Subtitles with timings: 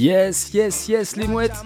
[0.00, 1.64] Yes, yes, yes, les mouettes.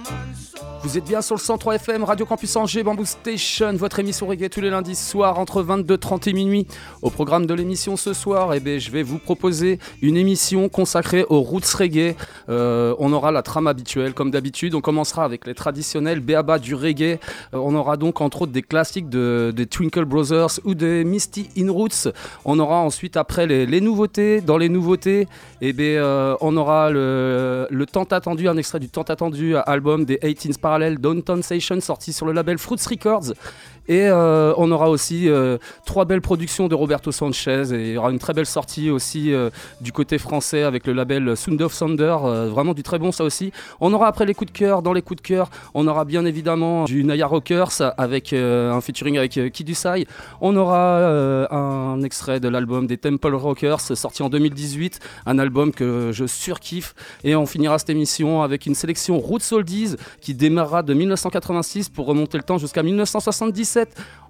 [0.92, 4.50] Vous êtes bien sur le 103 FM, Radio Campus Angers, Bamboo Station, votre émission reggae
[4.50, 6.66] tous les lundis soirs entre 22h30 et minuit.
[7.00, 11.24] Au programme de l'émission ce soir, eh ben, je vais vous proposer une émission consacrée
[11.30, 12.14] aux roots reggae.
[12.50, 14.74] Euh, on aura la trame habituelle comme d'habitude.
[14.74, 17.18] On commencera avec les traditionnels béaba du reggae.
[17.54, 21.48] Euh, on aura donc entre autres des classiques de, des Twinkle Brothers ou des Misty
[21.56, 22.12] In Roots.
[22.44, 24.42] On aura ensuite après les, nouveautés.
[24.42, 25.26] Dans les nouveautés,
[25.62, 30.04] eh ben, euh, on aura le, le tant attendu, un extrait du tant attendu album
[30.04, 33.32] des 18s Parallel Downtown Station sorti sur le label Fruits Records.
[33.92, 37.98] Et euh, on aura aussi euh, trois belles productions de Roberto Sanchez et il y
[37.98, 39.50] aura une très belle sortie aussi euh,
[39.82, 42.16] du côté français avec le label Sound of Thunder,
[42.48, 43.52] vraiment du très bon ça aussi.
[43.82, 46.24] On aura après les coups de cœur, dans les coups de cœur, on aura bien
[46.24, 50.06] évidemment du Naya Rockers avec un featuring avec euh, Kid Usai.
[50.40, 50.98] On aura
[51.50, 56.94] un extrait de l'album des Temple Rockers sorti en 2018, un album que je surkiffe.
[57.24, 62.06] Et on finira cette émission avec une sélection Roots Oldies qui démarrera de 1986 pour
[62.06, 63.81] remonter le temps jusqu'à 1977.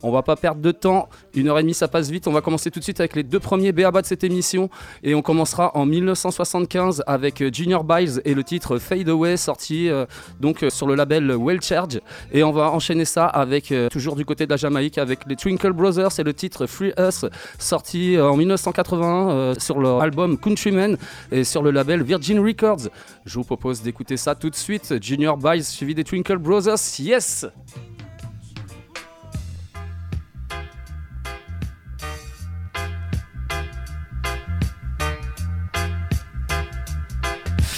[0.05, 2.27] On va pas perdre de temps, une heure et demie ça passe vite.
[2.27, 4.69] On va commencer tout de suite avec les deux premiers BABA de cette émission
[5.05, 9.89] et on commencera en 1975 avec euh, Junior Biles et le titre Fade Away sorti
[9.89, 10.07] euh,
[10.41, 12.01] donc euh, sur le label Well Charge
[12.33, 15.73] et on va enchaîner ça avec toujours du côté de la Jamaïque avec les Twinkle
[15.73, 17.25] Brothers et le titre Free Us
[17.59, 20.97] sorti en 1981 euh, sur leur album Countrymen
[21.31, 22.89] et sur le label Virgin Records.
[23.25, 25.03] Je vous propose d'écouter ça tout de suite.
[25.03, 26.79] Junior Biles suivi des Twinkle Brothers.
[26.99, 27.47] Yes!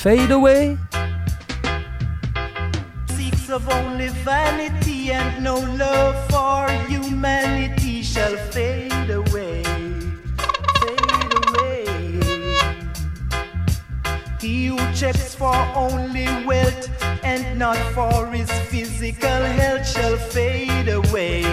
[0.04, 0.76] Fade away.
[3.16, 9.62] seeks of only vanity and no love for humanity shall fade away.
[10.82, 12.20] Fade away.
[14.43, 16.87] He who checks for only wealth
[17.25, 21.44] and not for his physical health shall fade away.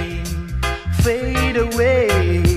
[1.01, 2.50] Fade away.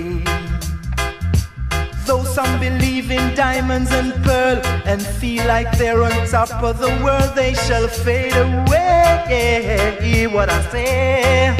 [2.07, 6.91] Though some believe in diamonds and pearl and feel like they're on top of the
[7.03, 9.99] world, they shall fade away.
[10.03, 11.57] Hear what I say.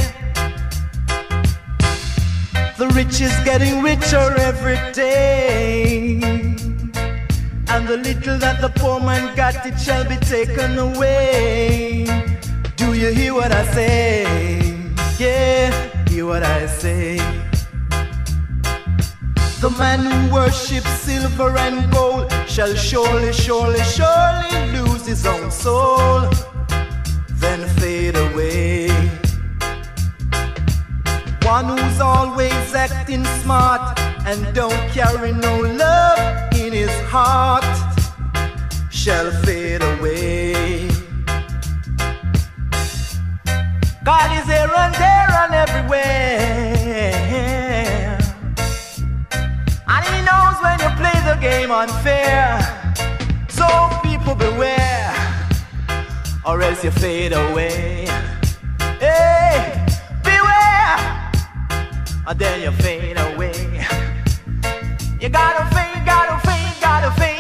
[2.77, 6.21] The rich is getting richer every day.
[7.69, 12.05] And the little that the poor man got, it shall be taken away.
[12.77, 14.77] Do you hear what I say?
[15.19, 15.71] Yeah,
[16.09, 17.44] hear what I say.
[19.65, 26.29] The man who worships silver and gold shall surely, surely, surely lose his own soul,
[27.41, 28.91] then fade away.
[31.45, 37.65] One who's always acting smart and don't carry no love in his heart
[38.91, 40.89] shall fade away.
[44.05, 46.74] God is here and there and everywhere.
[50.55, 52.61] And when you play the game unfair.
[53.49, 53.67] So
[54.03, 55.15] people beware,
[56.47, 58.07] or else you fade away.
[59.01, 59.85] Hey,
[60.23, 61.33] beware,
[62.27, 63.87] or then you fade away.
[65.21, 67.34] You gotta fade, gotta fade, gotta fade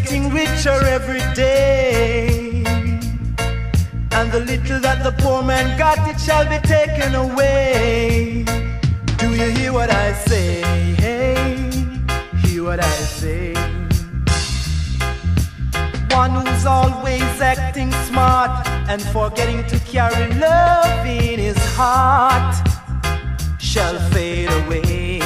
[0.00, 2.62] getting richer every day.
[4.12, 8.44] And the little that the poor man got, it shall be taken away.
[9.18, 10.62] Do you hear what I say?
[11.02, 11.34] Hey,
[12.42, 13.54] hear what I say?
[16.14, 22.54] One who's always acting smart and forgetting to carry love in his heart
[23.58, 25.17] shall fade away.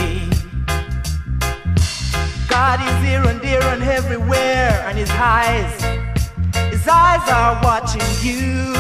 [2.53, 5.73] God is here and there and everywhere, and his eyes,
[6.71, 8.75] his eyes are watching you.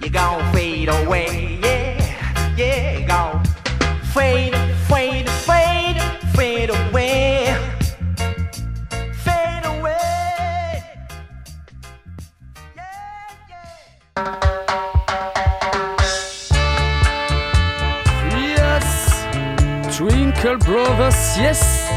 [0.00, 3.44] You're gonna fade away, yeah, yeah, gonna
[4.14, 4.56] fade,
[4.88, 6.00] fade, fade,
[6.34, 7.54] fade away.
[9.12, 10.82] Fade away.
[18.34, 18.80] Yeah.
[19.92, 21.87] Twinkle Brothers, yes!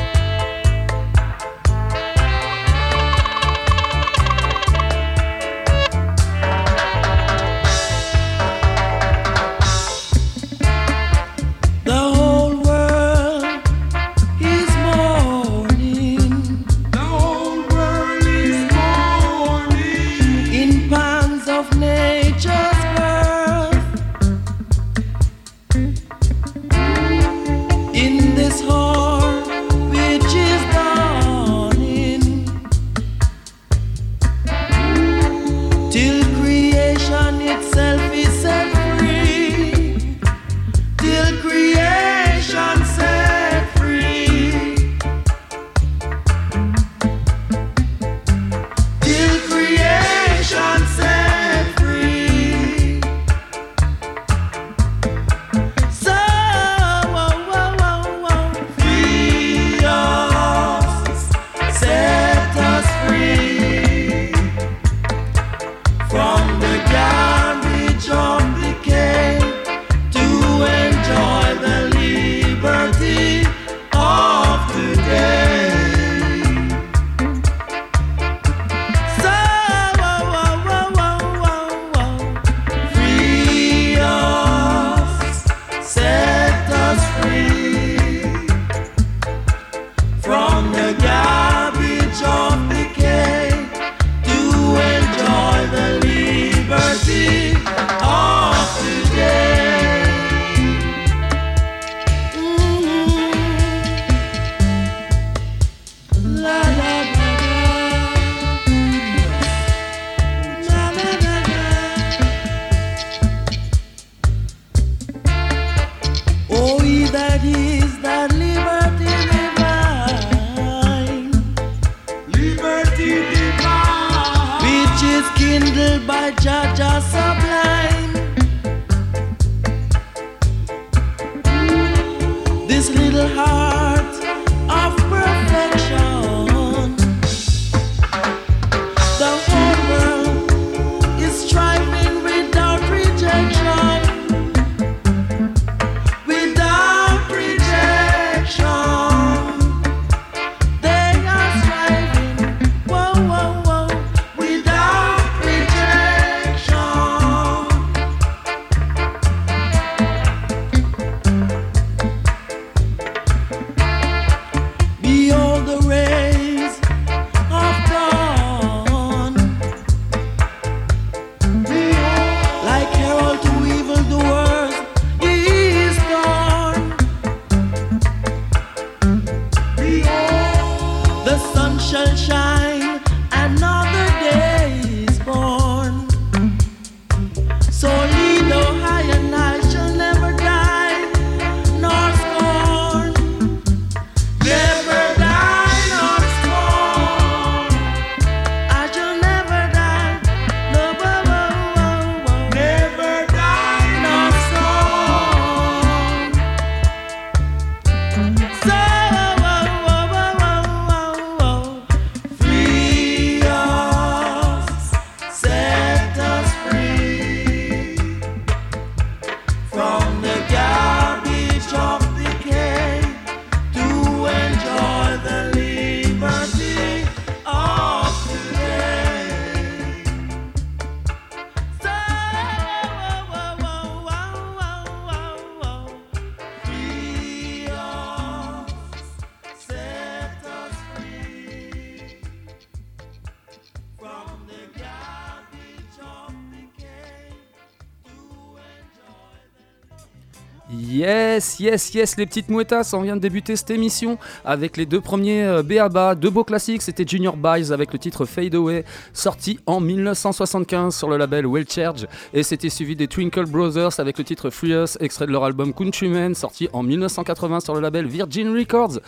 [251.62, 255.44] Yes, yes, les petites mouettas, on vient de débuter cette émission avec les deux premiers
[255.44, 259.80] euh, BABA, deux beaux classiques, c'était Junior Buys avec le titre Fade Away, sorti en
[259.80, 264.50] 1975 sur le label Well Charge, et c'était suivi des Twinkle Brothers avec le titre
[264.50, 269.00] Free Us, extrait de leur album Countrymen, sorti en 1980 sur le label Virgin Records.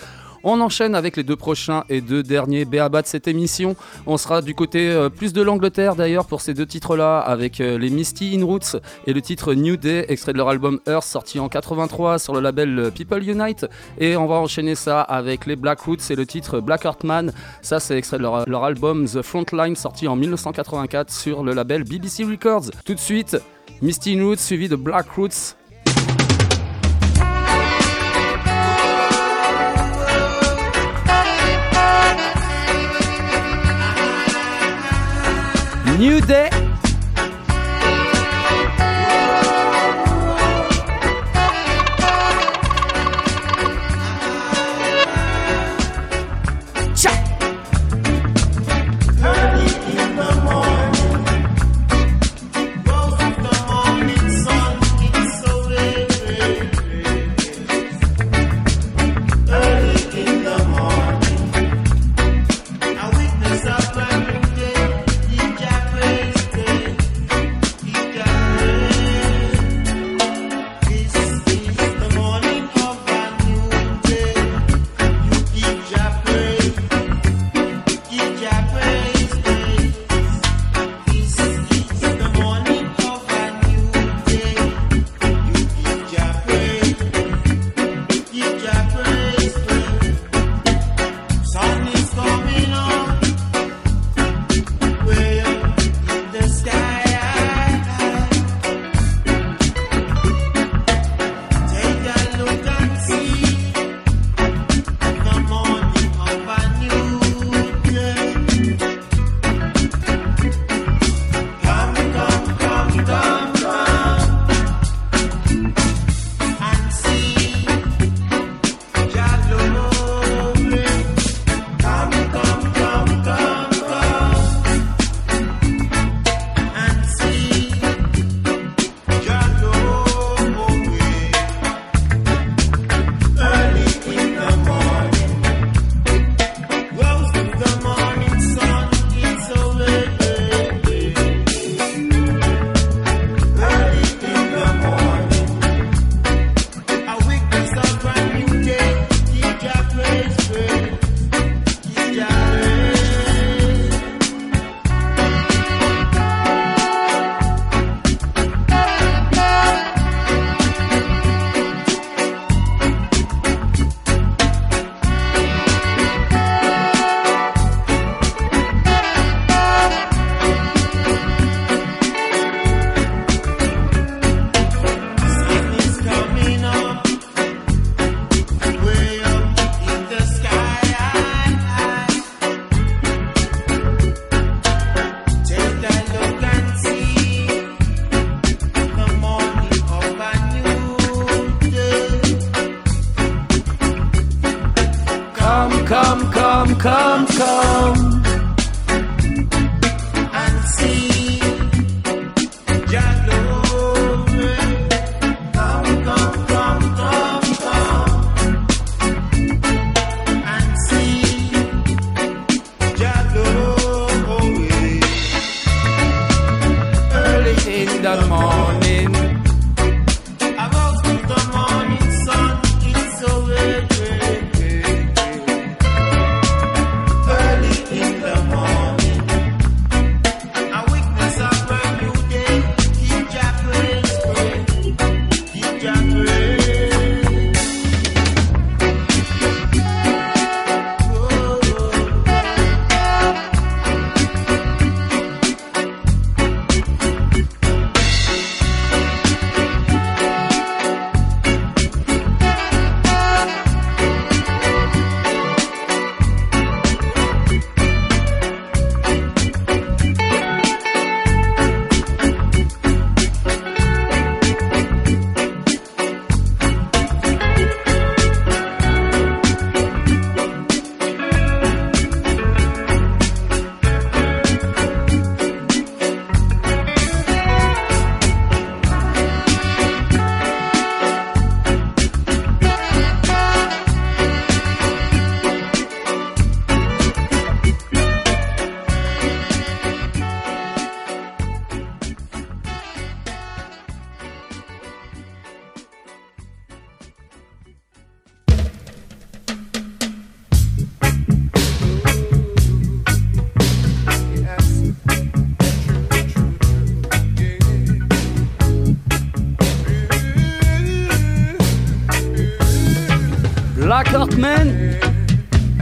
[0.46, 3.78] On enchaîne avec les deux prochains et deux derniers BABA de cette émission.
[4.06, 7.78] On sera du côté euh, plus de l'Angleterre d'ailleurs pour ces deux titres-là, avec euh,
[7.78, 8.76] les Misty In Roots
[9.08, 12.42] et le titre New Day, extrait de leur album Earth sorti en 83 sur le
[12.42, 13.66] label euh, People Unite.
[14.00, 17.32] Et on va enchaîner ça avec les Black Roots et le titre Black Heart Man.
[17.62, 21.86] Ça, c'est extrait de leur, leur album The Frontline sorti en 1984 sur le label
[21.86, 22.72] BBC Records.
[22.84, 23.38] Tout de suite,
[23.82, 25.56] Misty In Roots suivi de Black Roots
[35.98, 36.73] ニューデー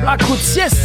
[0.04, 0.81] La côte sieste.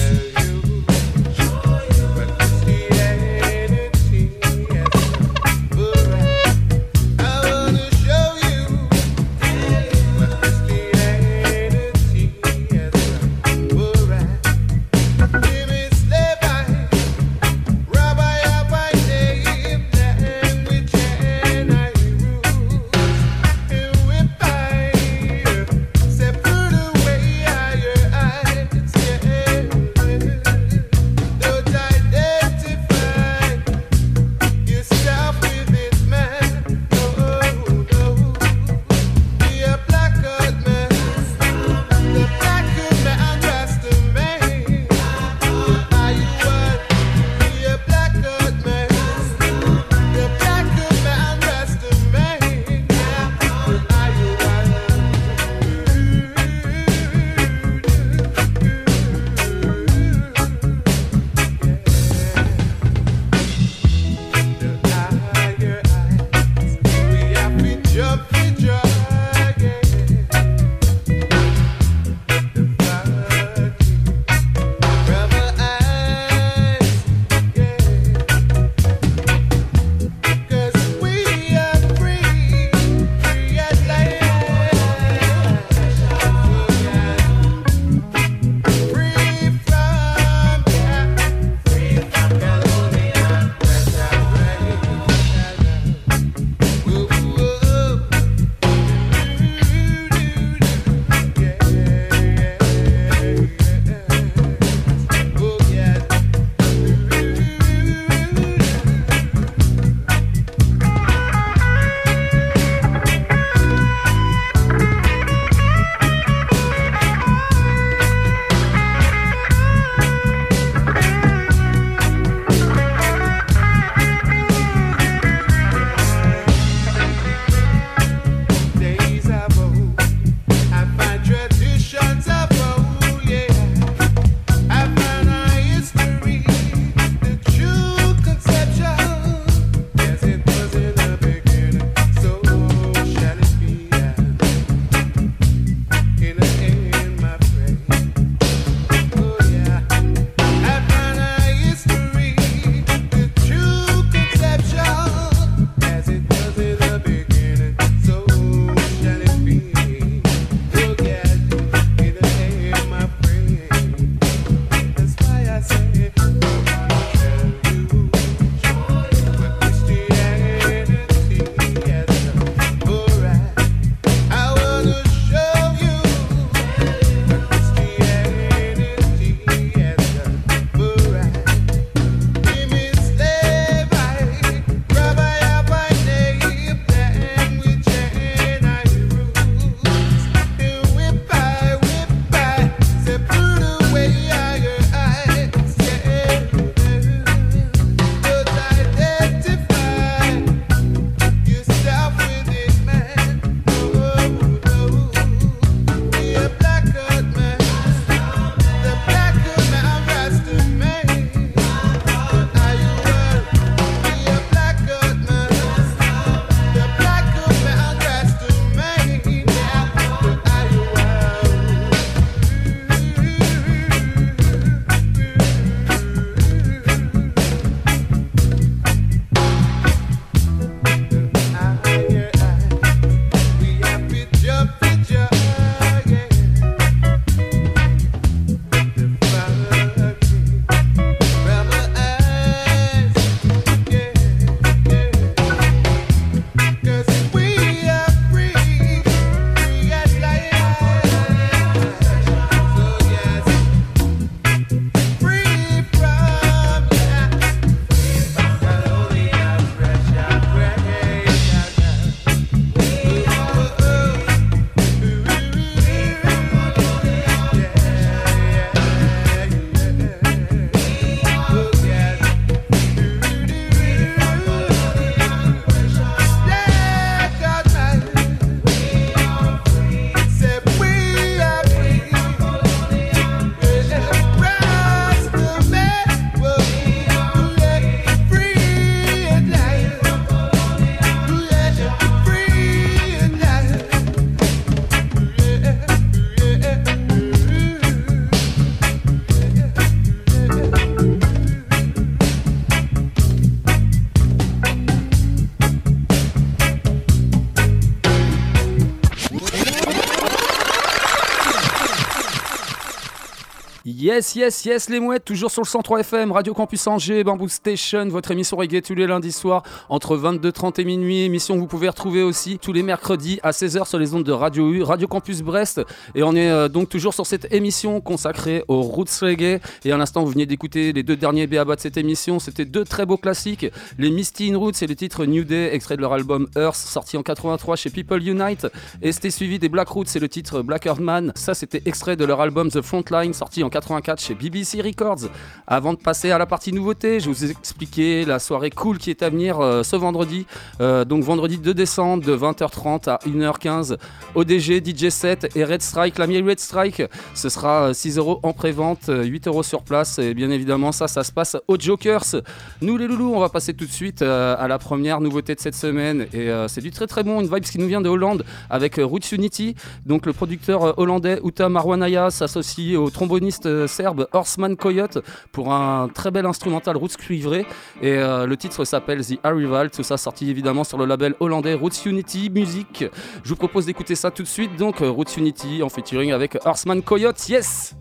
[314.06, 318.06] Yes, yes, yes, les mouettes, toujours sur le 103 FM, Radio Campus Angers, Bamboo Station,
[318.06, 321.22] votre émission reggae tous les lundis soirs entre 22h30 et minuit.
[321.22, 324.30] Émission que vous pouvez retrouver aussi tous les mercredis à 16h sur les ondes de
[324.30, 325.80] Radio U, Radio Campus Brest.
[326.14, 329.60] Et on est euh, donc toujours sur cette émission consacrée aux roots reggae.
[329.84, 332.38] Et à l'instant, vous venez d'écouter les deux derniers BABA de cette émission.
[332.38, 333.66] C'était deux très beaux classiques
[333.98, 337.16] les Misty in Roots et le titre New Day, extrait de leur album Earth, sorti
[337.16, 338.68] en 83 chez People Unite.
[339.02, 341.32] Et c'était suivi des Black Roots et le titre Black Earth Man.
[341.34, 343.68] Ça, c'était extrait de leur album The Frontline, sorti en
[344.00, 345.28] 84 chez BBC Records.
[345.66, 349.10] Avant de passer à la partie nouveauté, je vous ai expliqué la soirée cool qui
[349.10, 350.46] est à venir euh, ce vendredi.
[350.80, 353.96] Euh, donc vendredi 2 décembre de 20h30 à 1h15.
[354.34, 356.18] ODG, DJ 7 et Red Strike.
[356.18, 357.02] La Red Strike,
[357.34, 360.18] ce sera 6 euh, euros en pré-vente, 8 euros sur place.
[360.18, 362.42] Et bien évidemment, ça, ça se passe aux Jokers.
[362.82, 365.74] Nous les loulous, on va passer tout de suite à la première nouveauté de cette
[365.74, 366.26] semaine.
[366.32, 369.32] Et c'est du très très bon, une vibe qui nous vient de Hollande avec Roots
[369.32, 369.74] Unity.
[370.04, 375.18] Donc le producteur hollandais Uta Marwanaya s'associe au tromboniste serbe Horseman Coyote
[375.52, 377.66] pour un très bel instrumental roots cuivré.
[378.02, 381.74] Et euh, le titre s'appelle The Arrival, tout ça sorti évidemment sur le label hollandais
[381.74, 383.04] Roots Unity Music.
[383.42, 387.02] Je vous propose d'écouter ça tout de suite, donc Roots Unity en featuring avec Horseman
[387.02, 387.96] Coyote, yes!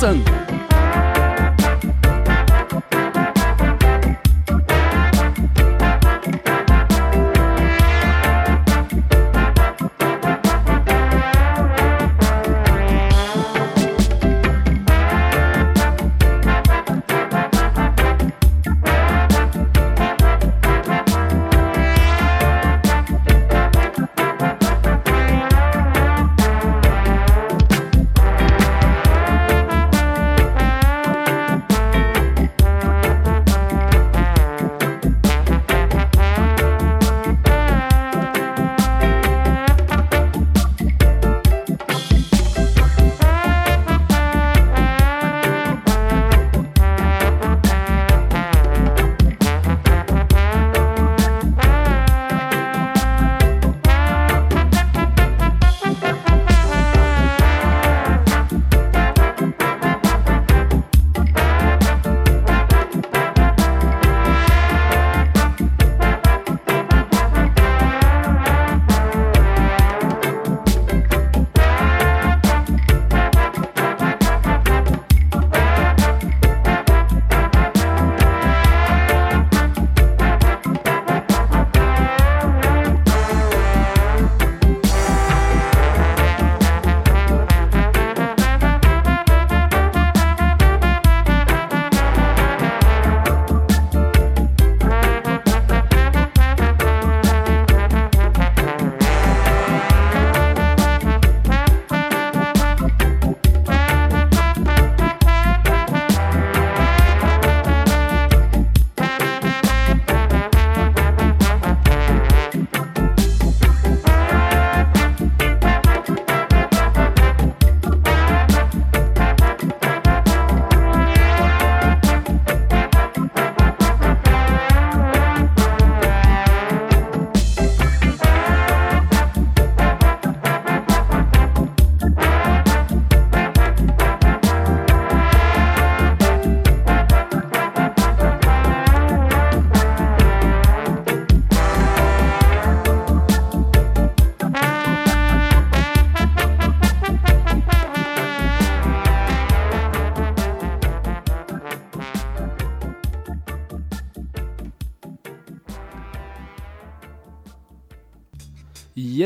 [0.00, 0.39] Listen!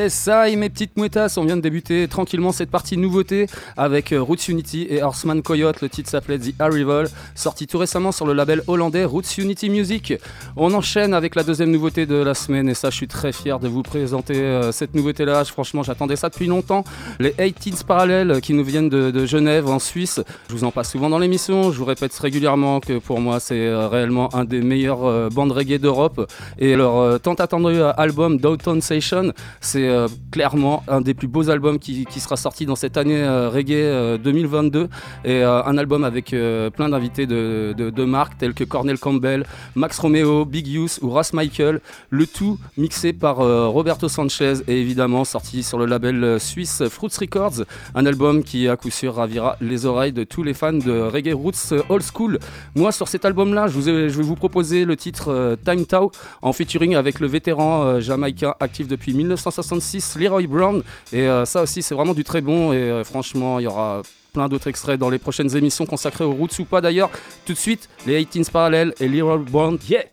[0.08, 3.46] Ça et mes petites mouettas, on vient de débuter tranquillement cette partie nouveauté
[3.76, 5.80] avec euh, Roots Unity et Horseman Coyote.
[5.80, 10.14] Le titre s'appelait The Arrival, sorti tout récemment sur le label hollandais Roots Unity Music.
[10.56, 13.58] On enchaîne avec la deuxième nouveauté de la semaine et ça, je suis très fier
[13.58, 15.44] de vous présenter euh, cette nouveauté-là.
[15.44, 16.84] Franchement, j'attendais ça depuis longtemps.
[17.18, 20.20] Les 18s parallèles qui nous viennent de, Genève en Suisse.
[20.48, 21.72] Je vous en passe souvent dans l'émission.
[21.72, 25.78] Je vous répète régulièrement que pour moi, c'est euh, réellement un des meilleurs bandes reggae
[25.78, 29.32] d'Europe et leur tant attendu album Downtown Station
[29.64, 33.48] C'est euh, clairement un des plus beaux albums qui, sera sorti dans cette année euh,
[33.48, 34.88] reggae 2022
[35.24, 36.34] et un album avec
[36.74, 41.80] plein d'invités de, marques tels que Cornel Campbell, Max Romeo, Big Youth ou Ross Michael.
[42.10, 47.64] Le tout mixé par Roberto Sanchez et évidemment sorti sur le label suisse Fruits Records.
[47.94, 51.32] Un album qui à coup sûr ravira les oreilles de tous les fans de reggae
[51.34, 52.38] roots old school.
[52.74, 56.94] Moi sur cet album-là, je, je, vais vous proposer le titre Time Tao en featuring
[56.94, 59.14] avec le vétéran jamaïcain actif depuis
[59.54, 60.82] 1966, Leroy Brown.
[61.12, 62.72] Et euh, ça aussi, c'est vraiment du très bon.
[62.72, 66.32] Et euh, franchement, il y aura plein d'autres extraits dans les prochaines émissions consacrées aux
[66.32, 67.10] roots ou pas d'ailleurs.
[67.46, 69.78] Tout de suite, les 18 parallèles et Leroy Brown.
[69.88, 70.04] Yeah!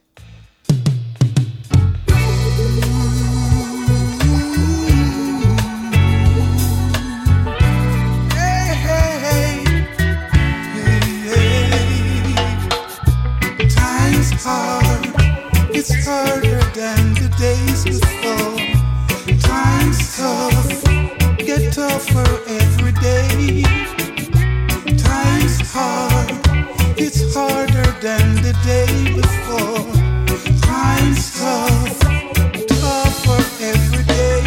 [15.74, 18.11] it's harder than the days.
[20.22, 20.84] tough,
[21.40, 22.32] get tougher
[22.62, 23.64] every day.
[25.10, 26.30] Time's hard,
[26.96, 29.88] it's harder than the day before.
[30.62, 32.00] Time's tough,
[32.82, 34.46] tougher every day.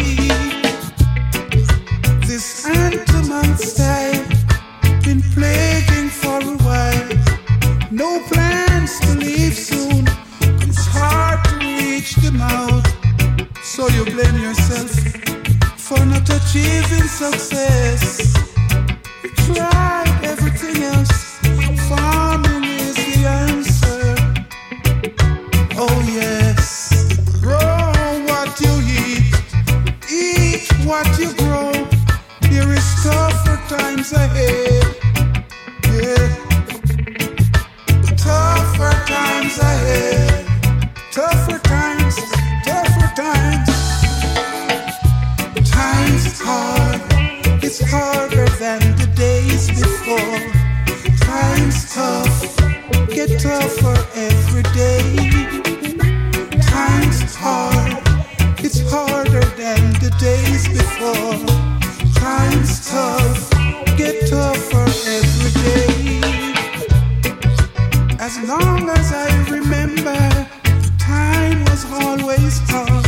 [2.25, 2.45] This
[3.57, 4.23] style,
[5.03, 7.09] been plaguing for a while.
[7.91, 10.07] No plans to leave soon,
[10.65, 12.87] it's hard to reach them out.
[13.61, 15.44] So you blame yourself
[15.85, 18.33] for not achieving success.
[19.21, 21.37] We tried everything else,
[21.87, 24.15] farming is the answer.
[25.77, 27.93] Oh, yes, grow
[28.25, 29.29] what you eat,
[30.09, 31.71] eat what you grow.
[32.49, 34.85] There is tougher times ahead.
[35.93, 36.25] Yeah,
[38.17, 40.47] tougher times ahead,
[41.11, 41.59] tougher
[46.45, 47.01] hard,
[47.63, 50.39] it's harder than the days before.
[51.25, 52.37] Time's tough,
[53.09, 55.05] get tougher every day.
[56.61, 57.93] Time's hard,
[58.65, 61.41] it's harder than the days before.
[62.13, 63.49] Time's tough,
[63.97, 66.21] get tougher every day.
[68.19, 70.19] As long as I remember,
[70.99, 73.04] time was always tough.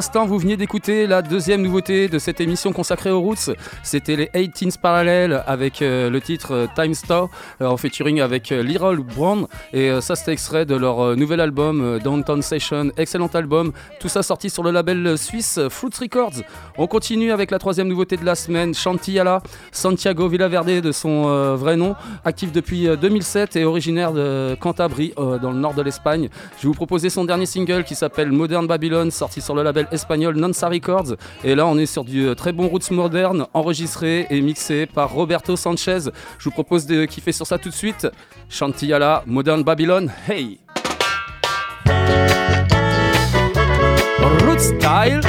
[0.00, 3.50] Vous veniez d'écouter la deuxième nouveauté de cette émission consacrée aux Roots.
[3.82, 7.28] C'était les 18s Parallel avec euh, le titre euh, Time Star
[7.60, 9.46] euh, en featuring avec Leroy Brown.
[9.74, 12.90] Et ça, c'était extrait de leur nouvel album Downtown Session.
[12.96, 13.72] Excellent album.
[14.00, 16.42] Tout ça sorti sur le label suisse Fruits Records.
[16.78, 21.76] On continue avec la troisième nouveauté de la semaine, Chantiala, Santiago Villaverde de son vrai
[21.76, 26.28] nom, actif depuis 2007 et originaire de Cantabrie, dans le nord de l'Espagne.
[26.56, 29.86] Je vais vous proposer son dernier single qui s'appelle Modern Babylon, sorti sur le label
[29.92, 31.16] espagnol Nansa Records.
[31.44, 35.12] Et là, on est sur du euh, très bon roots moderne, enregistré et mixé par
[35.12, 36.10] Roberto Sanchez.
[36.38, 38.08] Je vous propose de kiffer sur ça tout de suite.
[38.48, 40.58] Chantillala, Modern Babylon, hey!
[44.44, 45.20] Root style.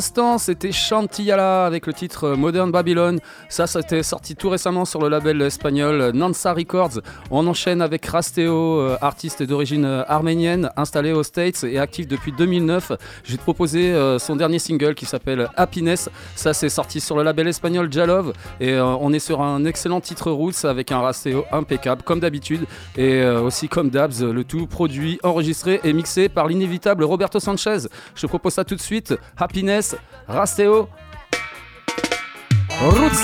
[0.00, 3.18] C'était Chantillala avec le titre Modern Babylon.
[3.48, 7.00] Ça, c'était sorti tout récemment sur le label espagnol Nansa Records.
[7.30, 12.32] On enchaîne avec Rasteo, euh, artiste d'origine euh, arménienne, installé aux States et actif depuis
[12.32, 12.92] 2009.
[13.24, 16.08] Je vais te proposer euh, son dernier single qui s'appelle Happiness.
[16.36, 18.32] Ça, c'est sorti sur le label espagnol Jalov.
[18.60, 22.66] Et on est sur un excellent titre roots avec un Rasteo impeccable, comme d'habitude.
[22.96, 27.88] Et aussi comme Dabs, le tout produit, enregistré et mixé par l'inévitable Roberto Sanchez.
[28.14, 29.14] Je te propose ça tout de suite.
[29.36, 29.81] Happiness.
[30.28, 30.88] Rasteo,
[32.80, 33.20] Roots.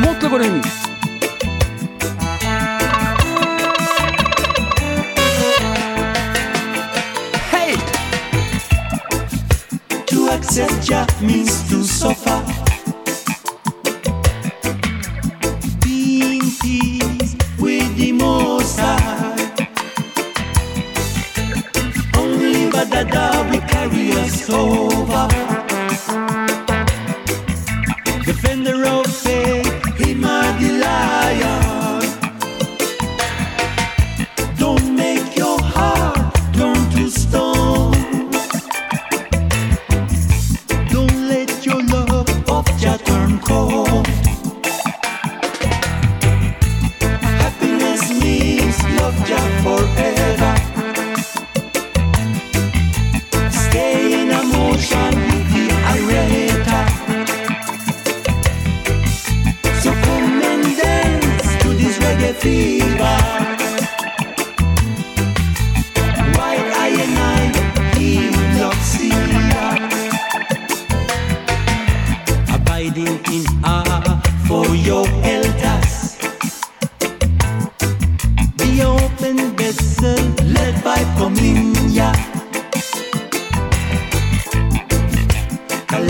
[0.00, 0.60] Monte le volume.
[7.50, 7.76] Hey!
[10.42, 12.42] said Jah means to suffer.
[15.82, 19.29] Being peace with the Most High.
[22.80, 25.28] Badada will carry us over.
[28.24, 29.69] Defender of faith,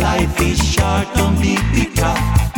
[0.00, 2.49] Life is short, don't be bitter.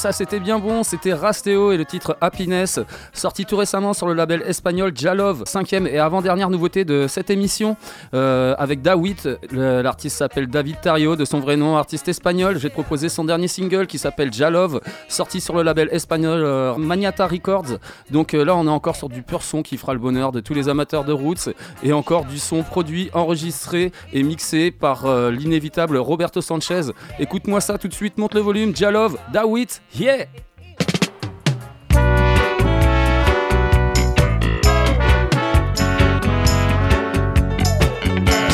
[0.00, 2.80] Ça c'était bien bon, c'était Rasteo et le titre Happiness,
[3.12, 7.76] sorti tout récemment sur le label espagnol Jalove, cinquième et avant-dernière nouveauté de cette émission,
[8.12, 13.08] euh, avec Dawit, l'artiste s'appelle David Tario, de son vrai nom, artiste espagnol, j'ai proposé
[13.08, 17.78] son dernier single qui s'appelle Jalove, sorti sur le label espagnol euh, Maniata Records,
[18.10, 20.40] donc euh, là on est encore sur du pur son qui fera le bonheur de
[20.40, 21.50] tous les amateurs de roots,
[21.82, 26.82] et encore du son produit, enregistré et mixé par l'inévitable Roberto Sanchez,
[27.18, 30.26] écoute-moi ça tout de suite, monte le volume, Jalove, Dawit, yeah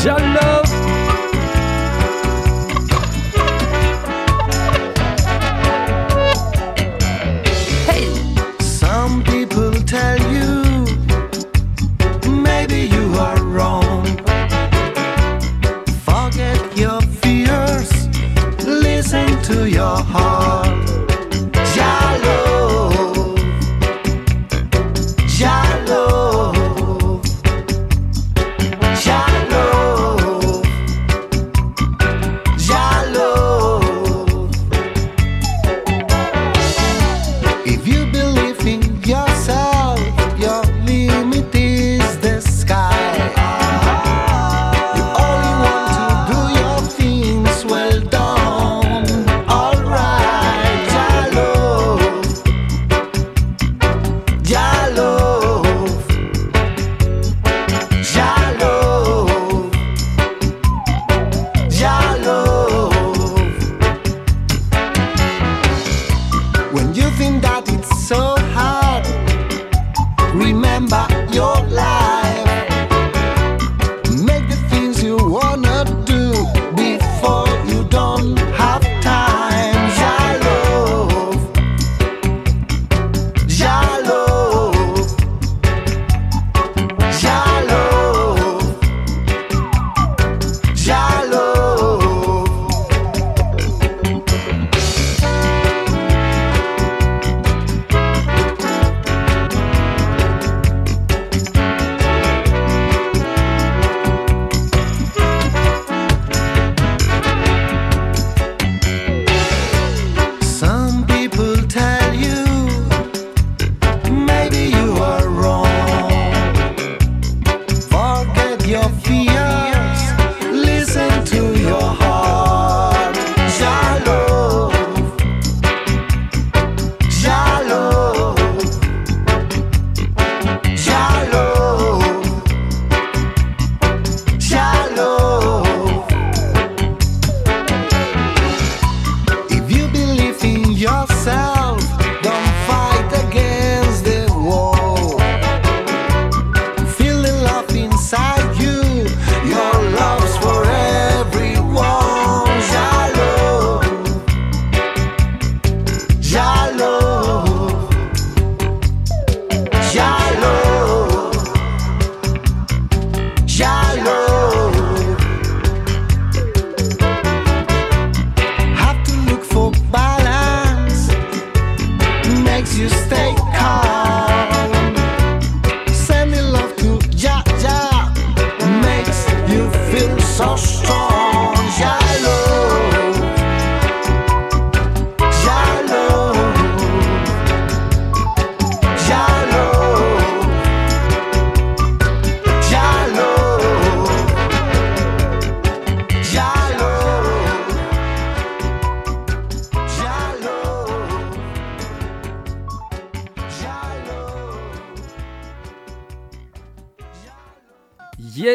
[0.07, 0.56] Jalove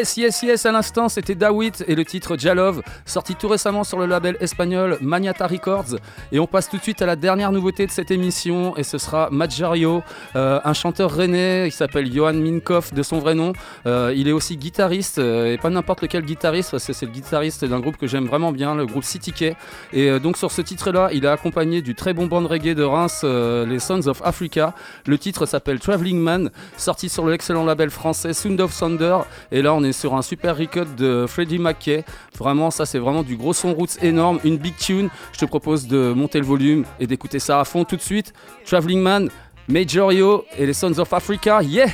[0.02, 4.00] Yes, yes, yes, à l'instant, c'était Dawit et le titre Jalov, sorti tout récemment sur
[4.00, 5.94] le label espagnol Maniata Records.
[6.32, 8.98] Et on passe tout de suite à la dernière nouveauté de cette émission, et ce
[8.98, 10.02] sera Majario,
[10.34, 13.52] euh, un chanteur rennais, il s'appelle Johan Minkoff de son vrai nom.
[13.86, 17.12] Euh, il est aussi guitariste, euh, et pas n'importe lequel guitariste, parce que c'est le
[17.12, 19.54] guitariste d'un groupe que j'aime vraiment bien, le groupe K.
[19.92, 23.24] Et donc sur ce titre-là, il est accompagné du très bon band reggae de Reims,
[23.24, 24.74] les Sons of Africa.
[25.06, 29.18] Le titre s'appelle Traveling Man, sorti sur l'excellent label français Sound of Thunder.
[29.52, 32.04] Et là, on est sur un super record de Freddie McKay.
[32.38, 35.08] Vraiment, ça, c'est vraiment du gros son roots énorme, une big tune.
[35.32, 38.32] Je te propose de monter le volume et d'écouter ça à fond tout de suite.
[38.64, 39.28] Traveling Man,
[39.68, 41.86] Major Yo et les Sons of Africa, yeah!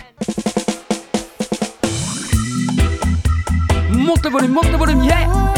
[3.93, 5.58] Monte le volume, monte le volume, yeah!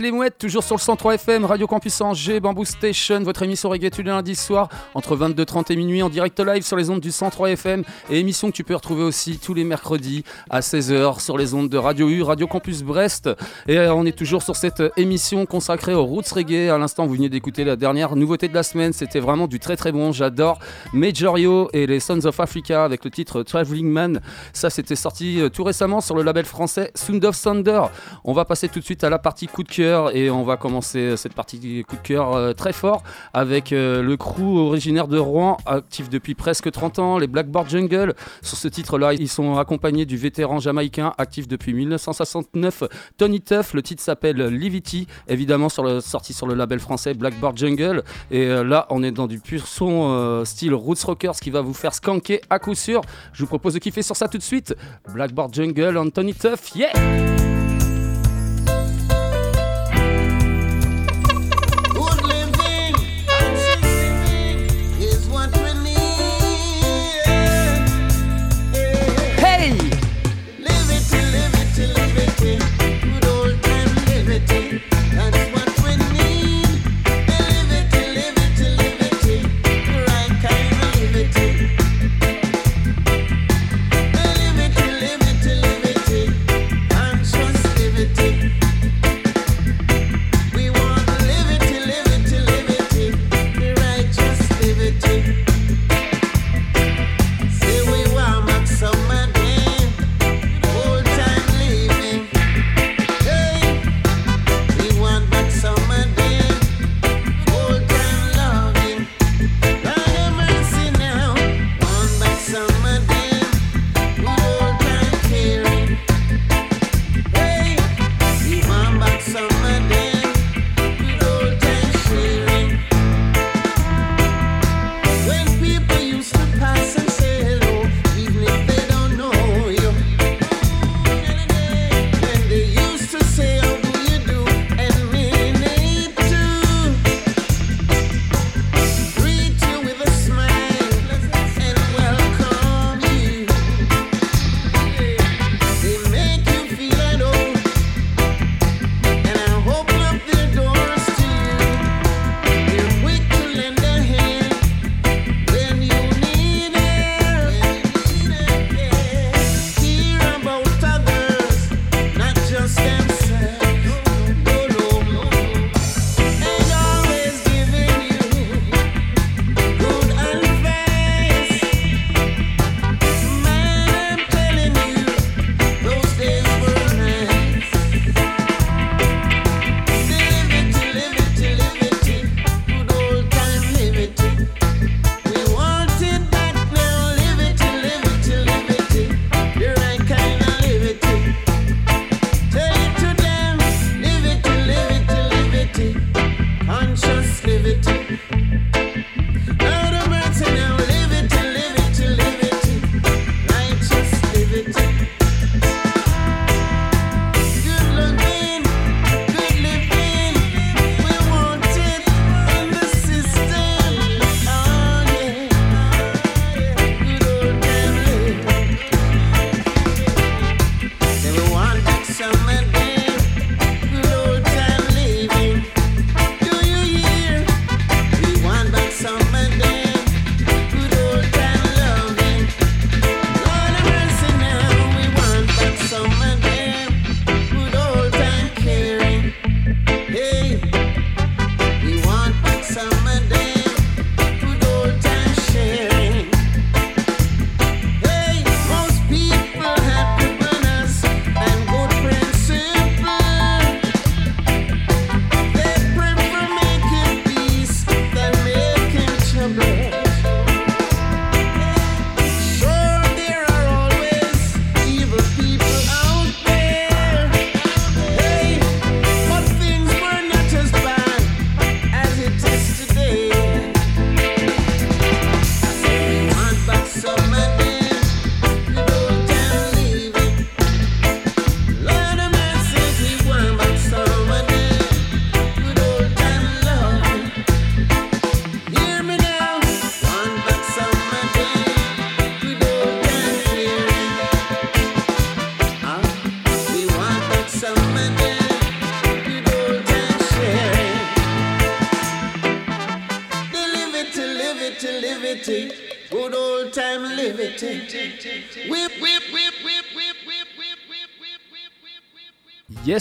[0.00, 3.90] les mouettes, toujours sur le 103 FM, Radio Campus Angers, Bamboo Station, votre émission reggae
[3.90, 7.52] du lundi soir, entre 22h30 et minuit, en direct live sur les ondes du 103
[7.52, 11.54] FM, et émission que tu peux retrouver aussi tous les mercredis à 16h sur les
[11.54, 13.30] ondes de Radio U, Radio Campus Brest.
[13.68, 16.70] Et euh, on est toujours sur cette émission consacrée aux roots reggae.
[16.70, 19.76] À l'instant, vous venez d'écouter la dernière nouveauté de la semaine, c'était vraiment du très
[19.76, 20.58] très bon, j'adore.
[20.92, 24.20] Majorio et les Sons of Africa avec le titre Traveling Man,
[24.52, 27.84] ça c'était sorti euh, tout récemment sur le label français Sound of Thunder.
[28.24, 30.98] On va passer tout de suite à la partie coup de et on va commencer
[30.98, 33.02] euh, cette partie coup de cœur euh, très fort
[33.32, 38.14] avec euh, le crew originaire de Rouen, actif depuis presque 30 ans, les Blackboard Jungle.
[38.42, 42.84] Sur ce titre-là, ils sont accompagnés du vétéran jamaïcain actif depuis 1969,
[43.16, 43.74] Tony Tuff.
[43.74, 48.02] Le titre s'appelle Livity, évidemment sur le, sorti sur le label français Blackboard Jungle.
[48.30, 51.94] Et là, on est dans du pur son style Roots Rockers qui va vous faire
[51.94, 53.02] skanker à coup sûr.
[53.32, 54.74] Je vous propose de kiffer sur ça tout de suite.
[55.12, 57.39] Blackboard Jungle, Anthony Tuff, yeah!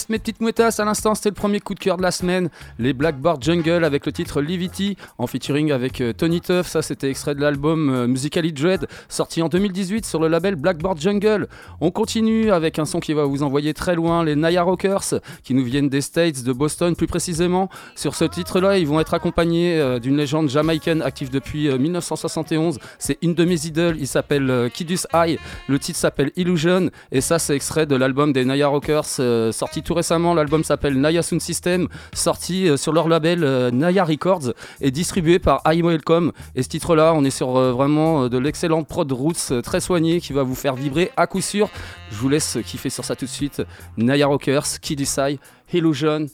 [0.10, 2.49] Mes petites mouettasses, à l'instant, c'était le premier coup de cœur de la semaine.
[2.78, 6.68] Les Blackboard Jungle avec le titre Livity en featuring avec euh, Tony Tuff.
[6.68, 10.99] Ça, c'était extrait de l'album euh, Musically Dread, sorti en 2018 sur le label Blackboard
[10.99, 11.47] Jungle.
[11.82, 15.53] On continue avec un son qui va vous envoyer très loin, les Naya Rockers, qui
[15.53, 17.70] nous viennent des States, de Boston plus précisément.
[17.95, 22.80] Sur ce titre-là, ils vont être accompagnés euh, d'une légende jamaïcaine active depuis euh, 1971.
[22.97, 25.39] C'est une de mes idoles, il s'appelle euh, Kidus High.
[25.68, 29.82] Le titre s'appelle Illusion, et ça, c'est extrait de l'album des Naya Rockers, euh, sorti
[29.82, 30.34] tout récemment.
[30.34, 35.39] L'album s'appelle Naya Sound System, sorti euh, sur leur label euh, Naya Records et distribué
[35.39, 36.32] par I Welcome.
[36.56, 39.82] Et ce titre-là, on est sur euh, vraiment euh, de l'excellente prod roots euh, très
[39.82, 41.70] soignée qui va vous faire vibrer à coup sûr.
[42.12, 43.62] Je vous laisse kiffer sur ça tout de suite.
[43.97, 45.38] Naya Rockers, Kid High,
[45.74, 46.28] Illusion.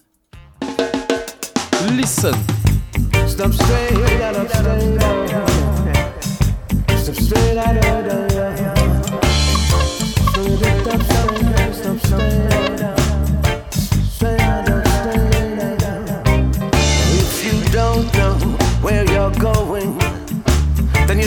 [1.98, 2.36] Listen.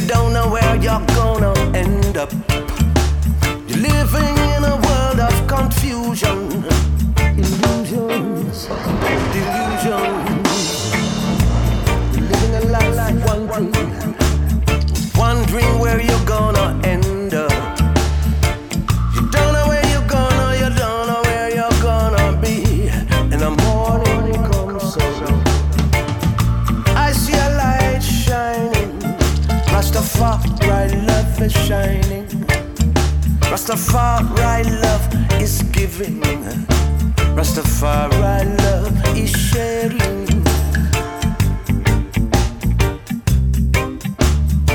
[0.01, 2.68] You don't know where you're gonna end up.
[30.19, 32.27] Rastafari love is shining.
[33.51, 36.21] Rastafari love is giving.
[37.37, 40.27] Rastafari love is sharing.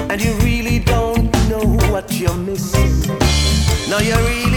[0.09, 3.17] And you really don't know what you're missing.
[3.89, 4.52] Now you're really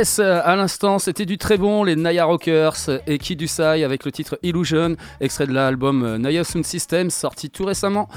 [0.00, 4.12] Euh, à l'instant, c'était du très bon, les Naya Rockers et Kid Dusai avec le
[4.12, 8.08] titre Illusion, extrait de l'album euh, Naya Sound System, sorti tout récemment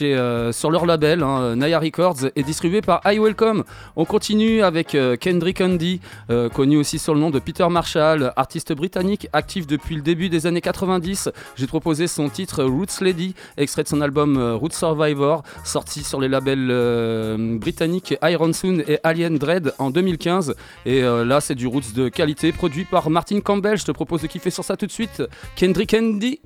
[0.00, 3.64] euh, sur leur label, hein, Naya Records, et distribué par I Welcome.
[3.96, 8.32] On continue avec euh, Kendrick Andy, euh, connu aussi sur le nom de Peter Marshall,
[8.36, 11.30] artiste britannique actif depuis le début des années 90.
[11.56, 16.20] J'ai proposé son titre Roots Lady, extrait de son album euh, Roots Survivor, sorti sur
[16.20, 20.54] les labels euh, britanniques Iron Soon et Alien Dread en 2015.
[20.86, 23.78] Et euh, là, c'est du Roots de qualité, produit par Martin Campbell.
[23.78, 25.22] Je te propose de kiffer sur ça tout de suite.
[25.56, 26.40] Kendrick Andy.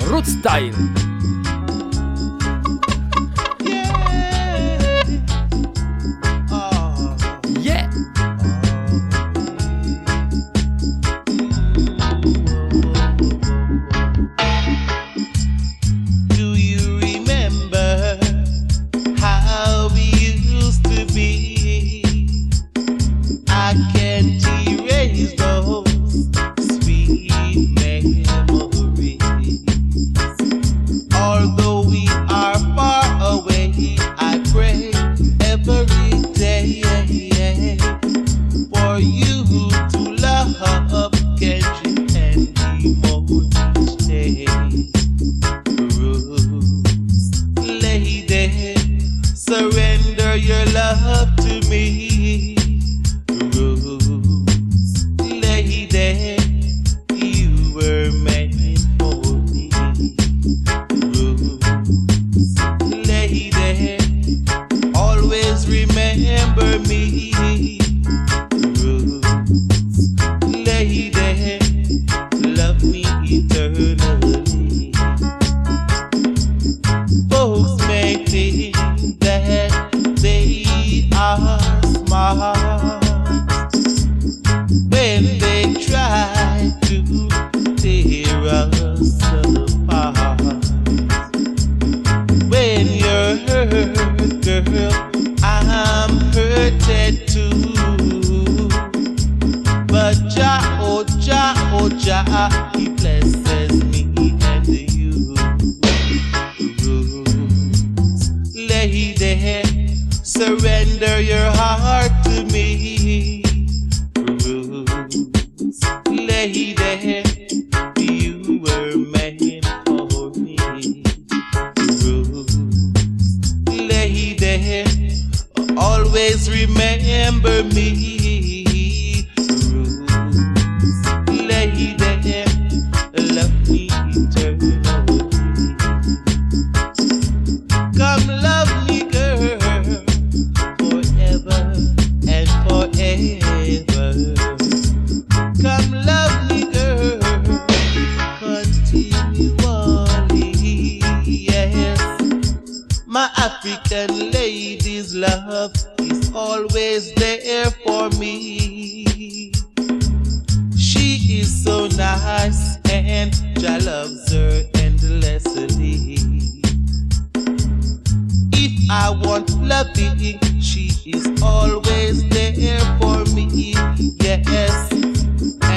[0.00, 1.15] Roots Style.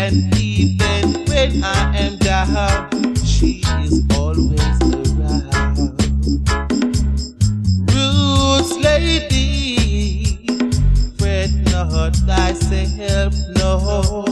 [0.09, 5.93] And even when I am down, she is always around.
[7.91, 10.47] Roots lady,
[11.19, 14.28] fret not thyself, no.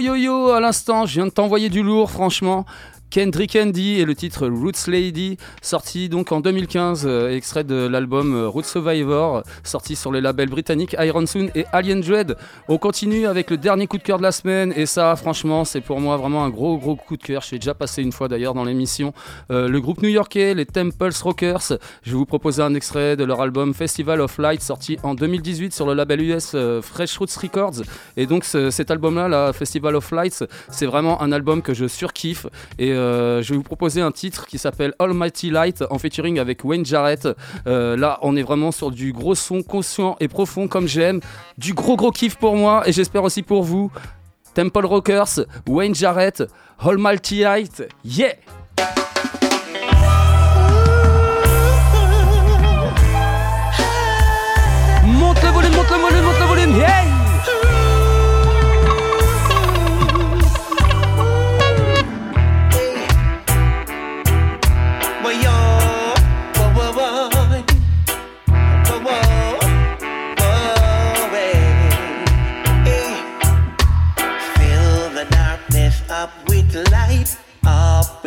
[0.00, 2.64] Yo yo yo, à l'instant, je viens de t'envoyer du lourd, franchement.
[3.10, 8.34] Kendrick Andy et le titre Roots Lady, sorti donc en 2015, euh, extrait de l'album
[8.34, 12.36] euh, Roots Survivor, sorti sur les labels britanniques Iron Soon et Alien Dread.
[12.68, 15.80] On continue avec le dernier coup de cœur de la semaine, et ça, franchement, c'est
[15.80, 17.42] pour moi vraiment un gros gros coup de cœur.
[17.42, 19.14] Je l'ai déjà passé une fois d'ailleurs dans l'émission.
[19.50, 23.40] Euh, le groupe new-yorkais, les Temples Rockers, je vais vous proposer un extrait de leur
[23.40, 27.82] album Festival of Light, sorti en 2018 sur le label US Fresh Roots Records.
[28.18, 32.46] Et donc ce- cet album-là, Festival of Lights, c'est vraiment un album que je surkiffe.
[32.78, 36.64] Et euh, je vais vous proposer un titre qui s'appelle Almighty Light en featuring avec
[36.64, 37.28] Wayne Jarrett.
[37.66, 41.20] Euh, là, on est vraiment sur du gros son conscient et profond comme j'aime.
[41.56, 43.90] Du gros gros kiff pour moi et j'espère aussi pour vous.
[44.54, 46.42] Temple Rockers, Wayne Jarrett,
[46.80, 48.34] Almighty Light, yeah!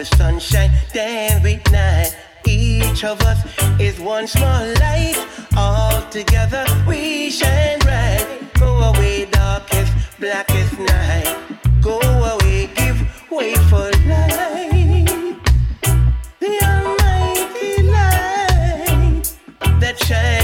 [0.01, 2.15] With sunshine, then with night.
[2.45, 3.39] Each of us
[3.79, 5.15] is one small light.
[5.55, 8.25] All together we shine bright.
[8.59, 11.37] Go away, darkest, blackest night.
[11.81, 12.99] Go away, give
[13.29, 15.37] way for light.
[16.39, 19.37] The almighty light
[19.81, 20.40] that shines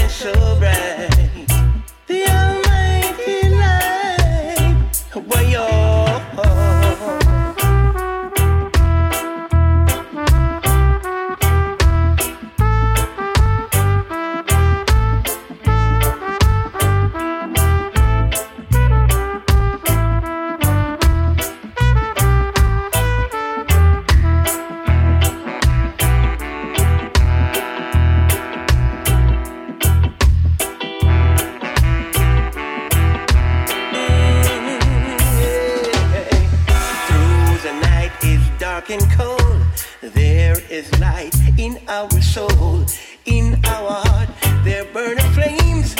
[38.90, 39.62] and cold.
[40.00, 42.84] There is light in our soul,
[43.26, 44.28] in our heart.
[44.64, 45.94] There burn flames,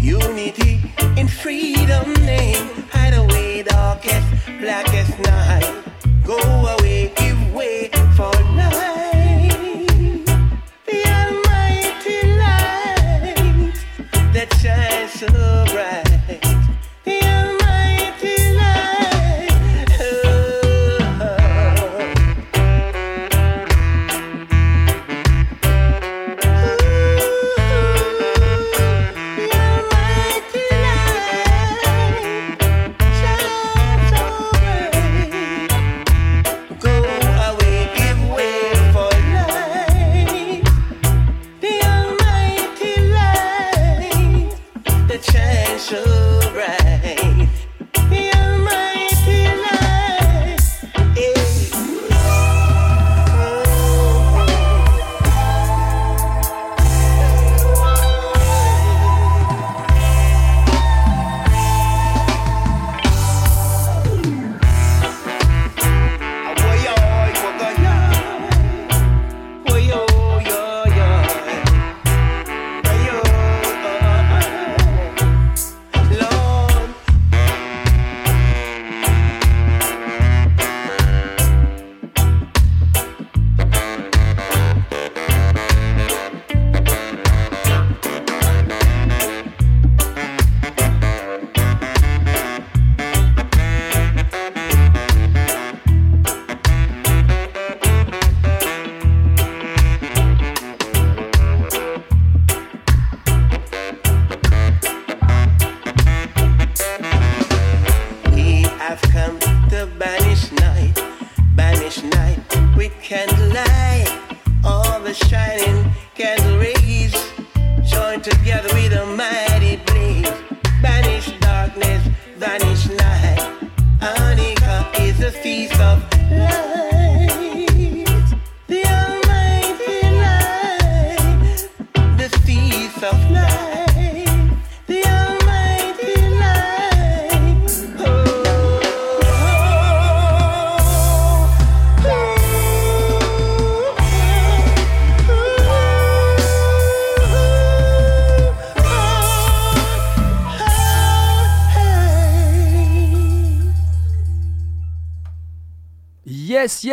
[0.00, 0.80] unity
[1.16, 2.66] in freedom name.
[2.90, 4.26] Hide away, darkest,
[4.58, 5.84] blackest night.
[6.24, 6.38] Go
[6.76, 8.43] away, give way for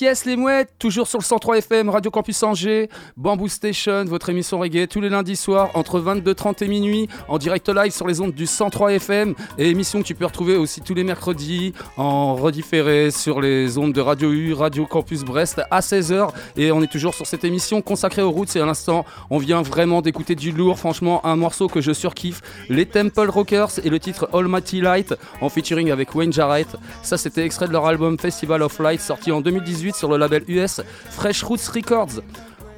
[0.00, 4.60] Yes, les mouettes, toujours sur le 103 FM, Radio Campus Angers, Bamboo Station, votre émission
[4.60, 8.32] reggae tous les lundis soirs entre 22h30 et minuit, en direct live sur les ondes
[8.32, 13.10] du 103 FM, et émission que tu peux retrouver aussi tous les mercredis en redifféré
[13.10, 17.14] sur les ondes de Radio U, Radio Campus Brest à 16h, et on est toujours
[17.14, 20.78] sur cette émission consacrée aux routes, et à l'instant, on vient vraiment d'écouter du lourd,
[20.78, 25.48] franchement, un morceau que je surkiffe, les Temple Rockers et le titre Almighty Light en
[25.48, 26.68] featuring avec Wayne Jarrett.
[27.02, 30.44] Ça, c'était extrait de leur album Festival of Light sorti en 2018 sur le label
[30.48, 30.80] US
[31.10, 32.22] Fresh Roots Records.